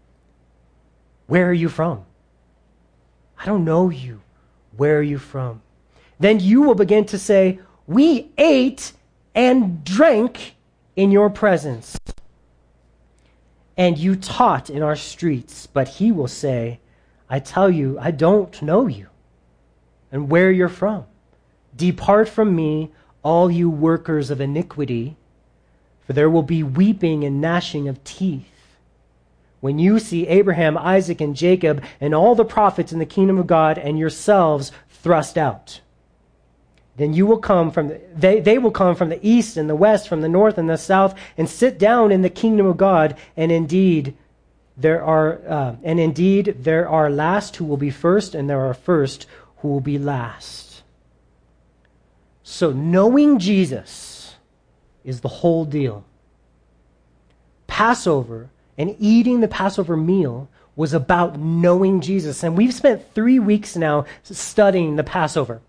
Where 1.31 1.49
are 1.49 1.53
you 1.53 1.69
from? 1.69 2.05
I 3.38 3.47
don't 3.47 3.64
know 3.64 3.88
you. 3.88 4.21
Where 4.77 4.99
are 4.99 5.03
you 5.03 5.19
from? 5.19 5.62
Then 6.19 6.40
you 6.40 6.62
will 6.62 6.75
begin 6.75 7.05
to 7.05 7.19
say, 7.21 7.61
We 7.87 8.33
ate 8.37 8.93
and 9.33 9.85
drank 9.85 10.57
in 10.97 11.12
your 11.12 11.31
presence 11.31 11.97
and 13.77 13.97
you 13.97 14.16
taught 14.16 14.71
in 14.71 14.83
our 14.83 14.97
streets. 14.97 15.69
But 15.69 15.87
he 15.87 16.11
will 16.11 16.27
say, 16.27 16.81
I 17.29 17.38
tell 17.38 17.71
you, 17.71 17.97
I 18.01 18.11
don't 18.11 18.61
know 18.61 18.88
you 18.88 19.07
and 20.11 20.33
where 20.33 20.51
you're 20.51 20.69
from. 20.69 21.05
Depart 21.77 22.29
from 22.29 22.57
me, 22.57 22.90
all 23.23 23.49
you 23.49 23.71
workers 23.71 24.33
of 24.33 24.40
iniquity, 24.40 25.16
for 26.05 26.12
there 26.12 26.29
will 26.29 26.43
be 26.43 26.64
weeping 26.64 27.23
and 27.23 27.40
gnashing 27.40 27.87
of 27.87 28.03
teeth. 28.03 28.60
When 29.61 29.79
you 29.79 29.99
see 29.99 30.27
Abraham, 30.27 30.79
Isaac, 30.79 31.20
and 31.20 31.37
Jacob, 31.37 31.83
and 32.01 32.14
all 32.14 32.35
the 32.35 32.44
prophets 32.44 32.92
in 32.92 32.99
the 32.99 33.07
kingdom 33.07 33.38
of 33.38 33.46
God, 33.46 33.77
and 33.79 33.99
yourselves 33.99 34.73
thrust 34.88 35.37
out 35.37 35.81
then 37.01 37.14
you 37.14 37.25
will 37.25 37.38
come 37.38 37.70
from 37.70 37.88
the, 37.88 38.01
they, 38.14 38.40
they 38.40 38.59
will 38.59 38.70
come 38.70 38.94
from 38.94 39.09
the 39.09 39.27
east 39.27 39.57
and 39.57 39.70
the 39.70 39.75
west 39.75 40.07
from 40.07 40.20
the 40.20 40.29
north 40.29 40.59
and 40.59 40.68
the 40.68 40.77
south 40.77 41.18
and 41.38 41.49
sit 41.49 41.79
down 41.79 42.12
in 42.12 42.20
the 42.20 42.29
kingdom 42.29 42.66
of 42.66 42.77
god. 42.77 43.16
And 43.38 43.51
indeed 43.51 44.14
there 44.77 45.03
are 45.03 45.40
uh, 45.49 45.77
and 45.83 45.99
indeed 45.99 46.57
there 46.59 46.87
are 46.87 47.09
last 47.09 47.57
who 47.57 47.64
will 47.64 47.79
be 47.79 47.88
first 47.88 48.35
and 48.35 48.51
there 48.51 48.61
are 48.61 48.75
first 48.75 49.27
who 49.59 49.68
will 49.68 49.81
be 49.81 49.99
last. 49.99 50.83
So 52.42 52.70
knowing 52.70 53.38
jesus 53.38 54.35
is 55.03 55.23
the 55.23 55.29
whole 55.29 55.64
deal. 55.64 56.05
Passover 57.66 58.51
and 58.81 58.97
eating 58.99 59.40
the 59.40 59.49
passover 59.49 59.97
meal 59.97 60.49
was 60.75 60.95
about 60.95 61.38
knowing 61.38 62.01
jesus 62.01 62.43
and 62.43 62.57
we've 62.57 62.75
spent 62.75 63.14
three 63.14 63.38
weeks 63.38 63.77
now 63.77 64.05
studying 64.23 64.97
the 64.97 65.05
passover 65.05 65.61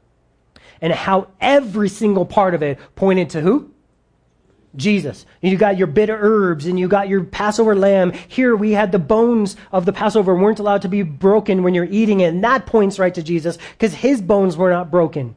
and 0.82 0.92
how 0.92 1.28
every 1.40 1.88
single 1.88 2.26
part 2.26 2.56
of 2.56 2.64
it 2.64 2.80
pointed 2.96 3.30
to 3.32 3.42
who? 3.42 3.72
Jesus. 4.76 5.26
You 5.42 5.56
got 5.58 5.78
your 5.78 5.88
bitter 5.88 6.18
herbs 6.20 6.66
and 6.66 6.80
you 6.80 6.88
got 6.88 7.10
your 7.10 7.24
Passover 7.24 7.76
lamb. 7.76 8.14
Here 8.28 8.56
we 8.56 8.72
had 8.72 8.92
the 8.92 9.00
bones 9.00 9.58
of 9.72 9.86
the 9.86 9.94
Passover 9.94 10.34
weren't 10.34 10.60
allowed 10.60 10.82
to 10.84 10.88
be 10.88 11.04
broken 11.04 11.62
when 11.62 11.74
you're 11.74 11.86
eating 11.86 12.22
it. 12.22 12.34
And 12.34 12.44
that 12.44 12.66
points 12.66 12.98
right 12.98 13.14
to 13.14 13.22
Jesus 13.22 13.58
because 13.74 13.94
his 13.94 14.22
bones 14.22 14.58
were 14.58 14.72
not 14.72 14.90
broken. 14.90 15.36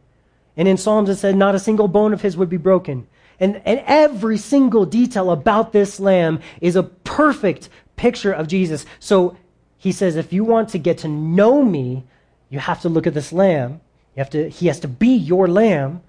And 0.56 0.68
in 0.68 0.76
Psalms 0.76 1.08
it 1.08 1.16
said 1.16 1.36
not 1.36 1.56
a 1.56 1.60
single 1.60 1.88
bone 1.88 2.12
of 2.12 2.22
his 2.22 2.36
would 2.36 2.48
be 2.48 2.56
broken. 2.56 3.06
And, 3.40 3.60
and 3.64 3.82
every 3.86 4.38
single 4.38 4.86
detail 4.86 5.30
about 5.30 5.72
this 5.72 5.98
lamb 5.98 6.40
is 6.60 6.76
a 6.76 6.82
perfect 6.82 7.68
picture 7.96 8.32
of 8.32 8.48
Jesus. 8.48 8.86
So 9.00 9.36
he 9.76 9.92
says, 9.92 10.16
if 10.16 10.32
you 10.32 10.44
want 10.44 10.68
to 10.70 10.78
get 10.78 10.98
to 10.98 11.08
know 11.08 11.62
me, 11.62 12.04
you 12.48 12.58
have 12.58 12.80
to 12.82 12.88
look 12.88 13.06
at 13.06 13.14
this 13.14 13.32
lamb 13.32 13.80
you 14.14 14.20
have 14.20 14.30
to, 14.30 14.48
he 14.48 14.68
has 14.68 14.80
to 14.80 14.88
be 14.88 15.14
your 15.14 15.48
lamb. 15.48 16.02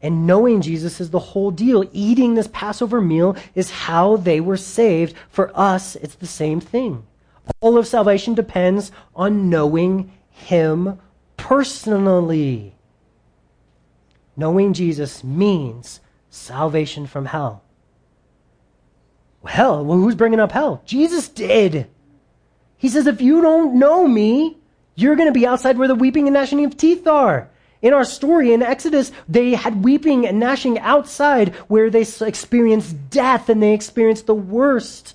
And 0.00 0.26
knowing 0.26 0.60
Jesus 0.60 1.00
is 1.00 1.10
the 1.10 1.18
whole 1.18 1.50
deal. 1.50 1.88
Eating 1.92 2.34
this 2.34 2.48
Passover 2.52 3.00
meal 3.00 3.36
is 3.54 3.70
how 3.70 4.16
they 4.16 4.40
were 4.40 4.56
saved. 4.56 5.14
For 5.28 5.50
us, 5.58 5.96
it's 5.96 6.14
the 6.14 6.26
same 6.26 6.60
thing. 6.60 7.04
All 7.60 7.78
of 7.78 7.86
salvation 7.86 8.34
depends 8.34 8.92
on 9.16 9.50
knowing 9.50 10.12
him 10.30 11.00
personally. 11.36 12.74
Knowing 14.36 14.72
Jesus 14.72 15.24
means 15.24 16.00
salvation 16.30 17.06
from 17.06 17.26
hell. 17.26 17.62
Well, 19.42 19.84
who's 19.84 20.14
bringing 20.14 20.40
up 20.40 20.52
hell? 20.52 20.82
Jesus 20.84 21.28
did. 21.28 21.88
He 22.76 22.88
says, 22.88 23.06
if 23.06 23.20
you 23.20 23.40
don't 23.40 23.78
know 23.78 24.06
me, 24.06 24.56
you're 24.94 25.16
going 25.16 25.28
to 25.28 25.38
be 25.38 25.46
outside 25.46 25.78
where 25.78 25.88
the 25.88 25.94
weeping 25.94 26.26
and 26.26 26.34
gnashing 26.34 26.64
of 26.64 26.76
teeth 26.76 27.06
are. 27.06 27.48
In 27.80 27.92
our 27.92 28.04
story 28.04 28.52
in 28.52 28.62
Exodus, 28.62 29.12
they 29.28 29.54
had 29.54 29.84
weeping 29.84 30.26
and 30.26 30.40
gnashing 30.40 30.78
outside 30.80 31.54
where 31.68 31.90
they 31.90 32.04
experienced 32.20 33.10
death 33.10 33.48
and 33.48 33.62
they 33.62 33.72
experienced 33.72 34.26
the 34.26 34.34
worst 34.34 35.14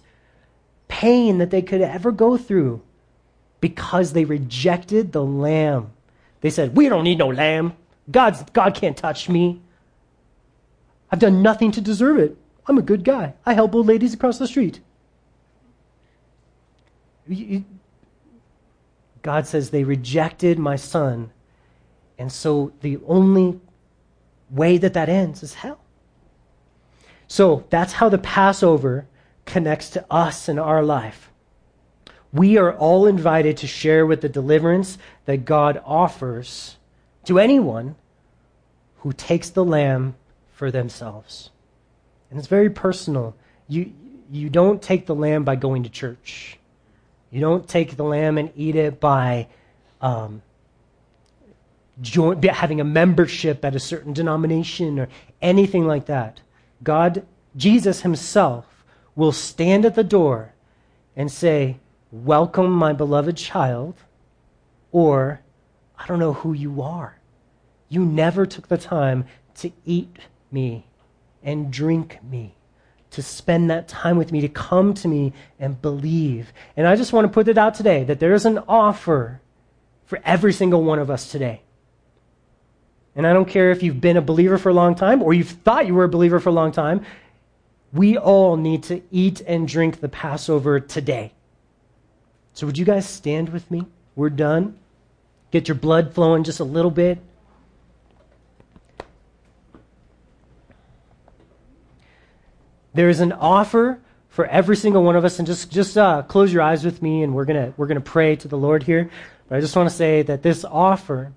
pain 0.87 1.39
that 1.39 1.49
they 1.49 1.61
could 1.61 1.81
ever 1.81 2.11
go 2.11 2.37
through 2.37 2.81
because 3.59 4.13
they 4.13 4.25
rejected 4.25 5.11
the 5.11 5.23
lamb. 5.23 5.91
They 6.41 6.49
said, 6.49 6.75
We 6.75 6.87
don't 6.87 7.03
need 7.03 7.17
no 7.17 7.29
lamb. 7.29 7.73
God's, 8.09 8.43
God 8.53 8.75
can't 8.75 8.95
touch 8.95 9.27
me. 9.27 9.61
I've 11.13 11.19
done 11.19 11.43
nothing 11.43 11.71
to 11.73 11.79
deserve 11.79 12.17
it. 12.17 12.35
I'm 12.65 12.79
a 12.79 12.81
good 12.81 13.03
guy. 13.03 13.35
I 13.45 13.53
help 13.53 13.75
old 13.75 13.85
ladies 13.85 14.15
across 14.15 14.39
the 14.39 14.47
street. 14.47 14.79
God 19.21 19.45
says 19.45 19.69
they 19.69 19.83
rejected 19.83 20.57
my 20.57 20.75
son. 20.75 21.29
And 22.17 22.31
so 22.31 22.73
the 22.81 22.97
only 23.05 23.59
way 24.49 24.79
that 24.79 24.95
that 24.95 25.07
ends 25.07 25.43
is 25.43 25.53
hell. 25.53 25.81
So 27.27 27.63
that's 27.69 27.93
how 27.93 28.09
the 28.09 28.17
Passover 28.17 29.05
connects 29.45 29.91
to 29.91 30.03
us 30.09 30.49
and 30.49 30.59
our 30.59 30.81
life. 30.81 31.29
We 32.31 32.57
are 32.57 32.73
all 32.73 33.05
invited 33.05 33.57
to 33.57 33.67
share 33.67 34.07
with 34.07 34.21
the 34.21 34.29
deliverance 34.29 34.97
that 35.25 35.45
God 35.45 35.79
offers 35.85 36.77
to 37.25 37.37
anyone 37.37 37.97
who 39.01 39.13
takes 39.13 39.51
the 39.51 39.63
lamb 39.63 40.15
for 40.53 40.71
themselves. 40.71 41.49
And 42.29 42.39
it's 42.39 42.47
very 42.47 42.69
personal. 42.69 43.35
You, 43.67 43.91
you 44.31 44.49
don't 44.49 44.81
take 44.81 45.05
the 45.05 45.15
lamb 45.15 45.43
by 45.43 45.55
going 45.55 45.83
to 45.83 45.89
church. 45.89 46.57
You 47.31 47.41
don't 47.41 47.67
take 47.67 47.97
the 47.97 48.03
lamb 48.03 48.37
and 48.37 48.51
eat 48.55 48.75
it 48.75 48.99
by 48.99 49.47
um, 50.01 50.41
join, 52.01 52.41
having 52.43 52.79
a 52.79 52.83
membership 52.83 53.65
at 53.65 53.75
a 53.75 53.79
certain 53.79 54.13
denomination 54.13 54.99
or 54.99 55.09
anything 55.41 55.87
like 55.87 56.05
that. 56.05 56.41
God, 56.83 57.25
Jesus 57.55 58.01
Himself, 58.01 58.85
will 59.15 59.31
stand 59.31 59.85
at 59.85 59.95
the 59.95 60.03
door 60.03 60.53
and 61.15 61.31
say, 61.31 61.77
Welcome, 62.11 62.71
my 62.71 62.93
beloved 62.93 63.37
child, 63.37 63.95
or 64.91 65.41
I 65.97 66.05
don't 66.05 66.19
know 66.19 66.33
who 66.33 66.53
you 66.53 66.81
are. 66.81 67.17
You 67.89 68.05
never 68.05 68.45
took 68.45 68.67
the 68.67 68.77
time 68.77 69.25
to 69.55 69.71
eat 69.85 70.17
me 70.53 70.85
and 71.43 71.71
drink 71.71 72.19
me 72.23 72.55
to 73.11 73.21
spend 73.21 73.69
that 73.69 73.87
time 73.87 74.17
with 74.17 74.31
me, 74.31 74.41
to 74.41 74.47
come 74.47 74.93
to 74.95 75.07
me 75.07 75.33
and 75.59 75.79
believe. 75.81 76.51
And 76.75 76.87
I 76.87 76.95
just 76.95 77.13
want 77.13 77.25
to 77.25 77.33
put 77.33 77.47
it 77.47 77.57
out 77.57 77.75
today 77.75 78.03
that 78.05 78.19
there 78.19 78.33
is 78.33 78.45
an 78.45 78.59
offer 78.67 79.41
for 80.05 80.19
every 80.25 80.53
single 80.53 80.83
one 80.83 80.99
of 80.99 81.11
us 81.11 81.31
today. 81.31 81.61
And 83.15 83.27
I 83.27 83.33
don't 83.33 83.47
care 83.47 83.69
if 83.69 83.83
you've 83.83 84.01
been 84.01 84.17
a 84.17 84.21
believer 84.21 84.57
for 84.57 84.69
a 84.69 84.73
long 84.73 84.95
time 84.95 85.21
or 85.21 85.33
you've 85.33 85.49
thought 85.49 85.85
you 85.85 85.93
were 85.93 86.05
a 86.05 86.09
believer 86.09 86.39
for 86.39 86.49
a 86.49 86.53
long 86.53 86.71
time. 86.71 87.05
We 87.91 88.17
all 88.17 88.57
need 88.57 88.81
to 88.83 89.03
eat 89.11 89.41
and 89.41 89.67
drink 89.67 89.99
the 89.99 90.09
Passover 90.09 90.79
today. 90.79 91.33
So, 92.53 92.65
would 92.65 92.77
you 92.77 92.85
guys 92.85 93.07
stand 93.07 93.49
with 93.49 93.69
me? 93.69 93.85
We're 94.15 94.29
done. 94.29 94.77
Get 95.51 95.67
your 95.67 95.75
blood 95.75 96.13
flowing 96.13 96.43
just 96.43 96.59
a 96.59 96.63
little 96.63 96.91
bit. 96.91 97.19
There 102.93 103.09
is 103.09 103.19
an 103.19 103.31
offer 103.31 103.99
for 104.29 104.45
every 104.45 104.75
single 104.75 105.03
one 105.03 105.15
of 105.15 105.25
us, 105.25 105.39
and 105.39 105.47
just 105.47 105.71
just 105.71 105.97
uh, 105.97 106.23
close 106.23 106.51
your 106.51 106.61
eyes 106.61 106.83
with 106.83 107.01
me, 107.01 107.23
and 107.23 107.33
we're 107.33 107.45
gonna 107.45 107.73
we're 107.77 107.87
gonna 107.87 108.01
pray 108.01 108.35
to 108.37 108.47
the 108.47 108.57
Lord 108.57 108.83
here. 108.83 109.09
But 109.47 109.57
I 109.57 109.61
just 109.61 109.75
want 109.75 109.89
to 109.89 109.95
say 109.95 110.21
that 110.23 110.41
this 110.41 110.65
offer 110.65 111.33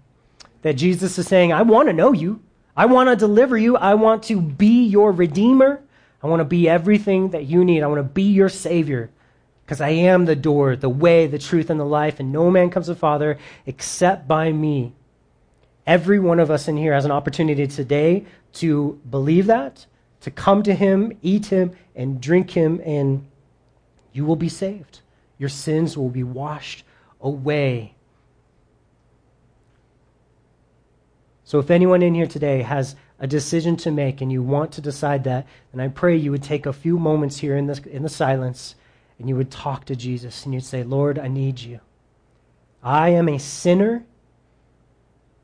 that 0.63 0.75
Jesus 0.75 1.19
is 1.19 1.29
saying, 1.29 1.53
I 1.53 1.63
want 1.63 1.89
to 1.89 1.93
know 1.93 2.13
you, 2.13 2.41
I 2.77 2.87
want 2.87 3.09
to 3.09 3.17
deliver 3.17 3.57
you, 3.57 3.77
I 3.77 3.95
want 3.95 4.25
to 4.25 4.41
be 4.41 4.85
your 4.85 5.13
redeemer, 5.13 5.81
I 6.23 6.27
want 6.27 6.41
to 6.41 6.45
be 6.45 6.69
everything 6.69 7.31
that 7.31 7.47
you 7.47 7.65
need, 7.65 7.83
I 7.83 7.87
want 7.87 8.01
to 8.01 8.03
be 8.03 8.25
your 8.25 8.49
savior, 8.49 9.11
because 9.65 9.81
I 9.81 9.91
am 9.91 10.25
the 10.25 10.35
door, 10.35 10.75
the 10.75 10.89
way, 10.89 11.27
the 11.27 11.39
truth, 11.39 11.71
and 11.71 11.79
the 11.79 11.85
life, 11.85 12.19
and 12.19 12.33
no 12.33 12.51
man 12.51 12.71
comes 12.71 12.87
to 12.87 12.95
the 12.95 12.99
Father 12.99 13.39
except 13.65 14.27
by 14.27 14.51
me. 14.51 14.93
Every 15.87 16.19
one 16.19 16.41
of 16.41 16.51
us 16.51 16.67
in 16.67 16.77
here 16.77 16.95
has 16.95 17.05
an 17.05 17.13
opportunity 17.13 17.69
today 17.69 18.25
to 18.55 19.01
believe 19.09 19.47
that 19.47 19.87
to 20.21 20.31
come 20.31 20.63
to 20.63 20.75
him, 20.75 21.13
eat 21.23 21.47
him, 21.47 21.73
and 21.95 22.21
drink 22.21 22.51
him, 22.51 22.81
and 22.85 23.27
you 24.13 24.25
will 24.25 24.37
be 24.37 24.49
saved. 24.49 25.01
Your 25.39 25.49
sins 25.49 25.97
will 25.97 26.09
be 26.09 26.23
washed 26.23 26.85
away. 27.21 27.95
So, 31.45 31.59
if 31.59 31.71
anyone 31.71 32.03
in 32.03 32.15
here 32.15 32.27
today 32.27 32.63
has 32.63 32.97
a 33.19 33.27
decision 33.27 33.77
to 33.77 33.91
make 33.91 34.21
and 34.21 34.33
you 34.33 34.43
want 34.43 34.73
to 34.73 34.81
decide 34.81 35.25
that, 35.25 35.47
then 35.73 35.81
I 35.81 35.89
pray 35.89 36.17
you 36.17 36.31
would 36.31 36.43
take 36.43 36.67
a 36.67 36.73
few 36.73 36.99
moments 36.99 37.39
here 37.39 37.57
in, 37.57 37.67
this, 37.67 37.79
in 37.81 38.03
the 38.03 38.09
silence 38.09 38.75
and 39.19 39.29
you 39.29 39.37
would 39.37 39.51
talk 39.51 39.85
to 39.87 39.97
Jesus 39.97 40.45
and 40.45 40.53
you'd 40.53 40.65
say, 40.65 40.83
Lord, 40.83 41.19
I 41.19 41.29
need 41.29 41.61
you. 41.61 41.81
I 42.83 43.11
am 43.11 43.29
a 43.29 43.39
sinner. 43.39 44.05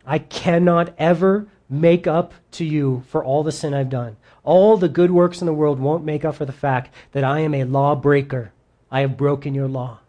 I 0.05 0.18
cannot 0.18 0.95
ever 0.99 1.47
make 1.73 2.07
up 2.07 2.35
to 2.53 2.64
you 2.64 3.03
for 3.09 3.25
all 3.25 3.43
the 3.43 3.51
sin 3.51 3.73
I've 3.73 3.89
done. 3.89 4.16
All 4.45 4.77
the 4.77 4.89
good 4.89 5.11
works 5.11 5.41
in 5.41 5.47
the 5.47 5.55
world 5.55 5.81
won't 5.81 6.05
make 6.05 6.25
up 6.25 6.35
for 6.35 6.45
the 6.45 6.53
fact 6.53 6.95
that 7.12 7.25
I 7.25 7.41
am 7.41 7.55
a 7.55 7.64
lawbreaker. 7.64 8.53
I 8.91 9.01
have 9.01 9.16
broken 9.16 9.55
your 9.55 9.68
law. 9.68 10.01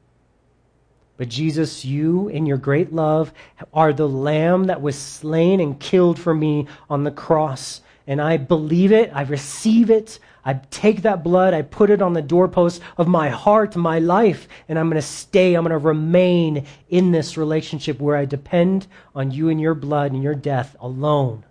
But 1.16 1.30
Jesus, 1.30 1.86
you 1.86 2.28
in 2.28 2.46
your 2.46 2.58
great 2.58 2.92
love 2.92 3.32
are 3.74 3.94
the 3.94 4.10
lamb 4.10 4.66
that 4.66 4.82
was 4.82 4.98
slain 4.98 5.60
and 5.60 5.80
killed 5.80 6.20
for 6.20 6.34
me 6.34 6.68
on 6.90 7.04
the 7.04 7.12
cross. 7.12 7.82
And 8.08 8.22
I 8.22 8.36
believe 8.38 8.92
it, 8.92 9.12
I 9.14 9.22
receive 9.22 9.90
it, 9.90 10.20
I 10.44 10.56
take 10.72 11.04
that 11.04 11.24
blood, 11.24 11.54
I 11.54 11.62
put 11.62 11.90
it 11.90 12.02
on 12.02 12.12
the 12.12 12.22
doorpost 12.22 12.82
of 12.98 13.08
my 13.08 13.30
heart, 13.30 13.78
my 13.78 14.00
life, 14.00 14.50
and 14.68 14.78
I'm 14.78 14.90
going 14.90 15.02
to 15.02 15.08
stay, 15.08 15.54
I'm 15.54 15.64
going 15.64 15.72
to 15.72 15.78
remain 15.78 16.66
in 16.90 17.12
this 17.12 17.38
relationship 17.38 18.02
where 18.02 18.18
I 18.18 18.26
depend 18.26 18.88
on 19.16 19.32
you 19.32 19.48
and 19.48 19.62
your 19.62 19.76
blood 19.76 20.12
and 20.12 20.22
your 20.22 20.36
death 20.36 20.76
alone. 20.82 21.46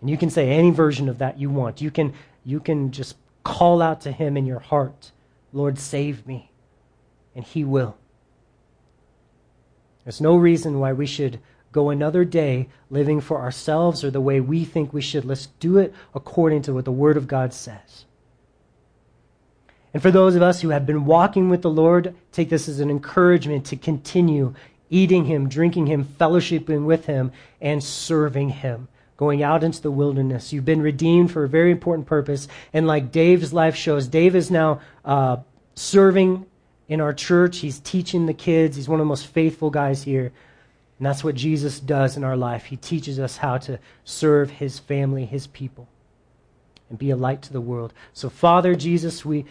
And 0.00 0.10
you 0.10 0.16
can 0.16 0.30
say 0.30 0.50
any 0.50 0.70
version 0.70 1.08
of 1.08 1.18
that 1.18 1.38
you 1.38 1.50
want. 1.50 1.80
You 1.80 1.90
can, 1.90 2.12
you 2.44 2.60
can 2.60 2.92
just 2.92 3.16
call 3.44 3.80
out 3.80 4.00
to 4.02 4.12
him 4.12 4.36
in 4.36 4.46
your 4.46 4.58
heart, 4.58 5.12
Lord, 5.52 5.78
save 5.78 6.26
me. 6.26 6.50
And 7.34 7.44
he 7.44 7.64
will. 7.64 7.96
There's 10.04 10.20
no 10.20 10.36
reason 10.36 10.78
why 10.78 10.92
we 10.92 11.06
should 11.06 11.40
go 11.72 11.90
another 11.90 12.24
day 12.24 12.68
living 12.90 13.20
for 13.20 13.40
ourselves 13.40 14.02
or 14.02 14.10
the 14.10 14.20
way 14.20 14.40
we 14.40 14.64
think 14.64 14.92
we 14.92 15.02
should. 15.02 15.24
Let's 15.24 15.46
do 15.60 15.78
it 15.78 15.92
according 16.14 16.62
to 16.62 16.72
what 16.72 16.84
the 16.84 16.92
Word 16.92 17.16
of 17.16 17.28
God 17.28 17.52
says. 17.52 18.06
And 19.92 20.02
for 20.02 20.10
those 20.10 20.34
of 20.34 20.42
us 20.42 20.60
who 20.60 20.70
have 20.70 20.86
been 20.86 21.04
walking 21.04 21.48
with 21.48 21.62
the 21.62 21.70
Lord, 21.70 22.14
take 22.32 22.50
this 22.50 22.68
as 22.68 22.80
an 22.80 22.90
encouragement 22.90 23.64
to 23.66 23.76
continue 23.76 24.54
eating 24.90 25.24
Him, 25.24 25.48
drinking 25.48 25.86
Him, 25.86 26.04
fellowshipping 26.04 26.84
with 26.84 27.06
Him, 27.06 27.32
and 27.60 27.82
serving 27.82 28.50
Him. 28.50 28.88
Going 29.16 29.42
out 29.42 29.64
into 29.64 29.80
the 29.80 29.90
wilderness. 29.90 30.52
You've 30.52 30.64
been 30.64 30.82
redeemed 30.82 31.30
for 31.30 31.44
a 31.44 31.48
very 31.48 31.70
important 31.70 32.06
purpose. 32.06 32.48
And 32.72 32.86
like 32.86 33.12
Dave's 33.12 33.52
life 33.52 33.74
shows, 33.74 34.08
Dave 34.08 34.36
is 34.36 34.50
now 34.50 34.80
uh, 35.04 35.38
serving 35.74 36.46
in 36.88 37.00
our 37.00 37.12
church. 37.12 37.58
He's 37.58 37.80
teaching 37.80 38.26
the 38.26 38.34
kids. 38.34 38.76
He's 38.76 38.88
one 38.88 39.00
of 39.00 39.04
the 39.04 39.08
most 39.08 39.26
faithful 39.26 39.70
guys 39.70 40.02
here. 40.02 40.32
And 40.98 41.06
that's 41.06 41.22
what 41.22 41.34
Jesus 41.34 41.78
does 41.78 42.16
in 42.16 42.24
our 42.24 42.36
life. 42.36 42.66
He 42.66 42.76
teaches 42.76 43.18
us 43.18 43.36
how 43.38 43.58
to 43.58 43.78
serve 44.04 44.50
his 44.50 44.78
family, 44.78 45.26
his 45.26 45.46
people, 45.46 45.88
and 46.88 46.98
be 46.98 47.10
a 47.10 47.16
light 47.16 47.42
to 47.42 47.52
the 47.52 47.60
world. 47.60 47.92
So, 48.14 48.30
Father 48.30 48.74
Jesus, 48.74 49.24
we 49.24 49.44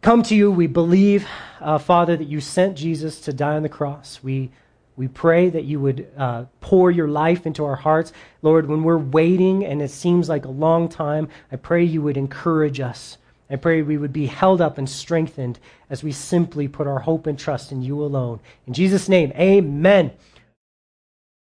come 0.00 0.22
to 0.24 0.36
you. 0.36 0.50
We 0.50 0.68
believe, 0.68 1.26
uh, 1.60 1.78
Father, 1.78 2.16
that 2.16 2.28
you 2.28 2.40
sent 2.40 2.76
Jesus 2.76 3.20
to 3.22 3.32
die 3.32 3.56
on 3.56 3.62
the 3.62 3.68
cross. 3.68 4.20
We, 4.22 4.52
we 4.96 5.08
pray 5.08 5.48
that 5.48 5.64
you 5.64 5.80
would 5.80 6.08
uh, 6.16 6.44
pour 6.60 6.90
your 6.90 7.08
life 7.08 7.46
into 7.46 7.64
our 7.64 7.76
hearts. 7.76 8.12
Lord, 8.42 8.68
when 8.68 8.82
we're 8.82 8.98
waiting 8.98 9.64
and 9.64 9.82
it 9.82 9.90
seems 9.90 10.28
like 10.28 10.44
a 10.44 10.50
long 10.50 10.88
time, 10.88 11.28
I 11.50 11.56
pray 11.56 11.82
you 11.82 12.02
would 12.02 12.16
encourage 12.16 12.80
us. 12.80 13.18
I 13.50 13.56
pray 13.56 13.82
we 13.82 13.98
would 13.98 14.12
be 14.12 14.26
held 14.26 14.60
up 14.60 14.78
and 14.78 14.88
strengthened 14.88 15.58
as 15.90 16.02
we 16.02 16.12
simply 16.12 16.68
put 16.68 16.86
our 16.86 17.00
hope 17.00 17.26
and 17.26 17.38
trust 17.38 17.72
in 17.72 17.82
you 17.82 18.02
alone. 18.02 18.40
In 18.66 18.72
Jesus' 18.72 19.08
name, 19.08 19.32
amen. 19.32 20.12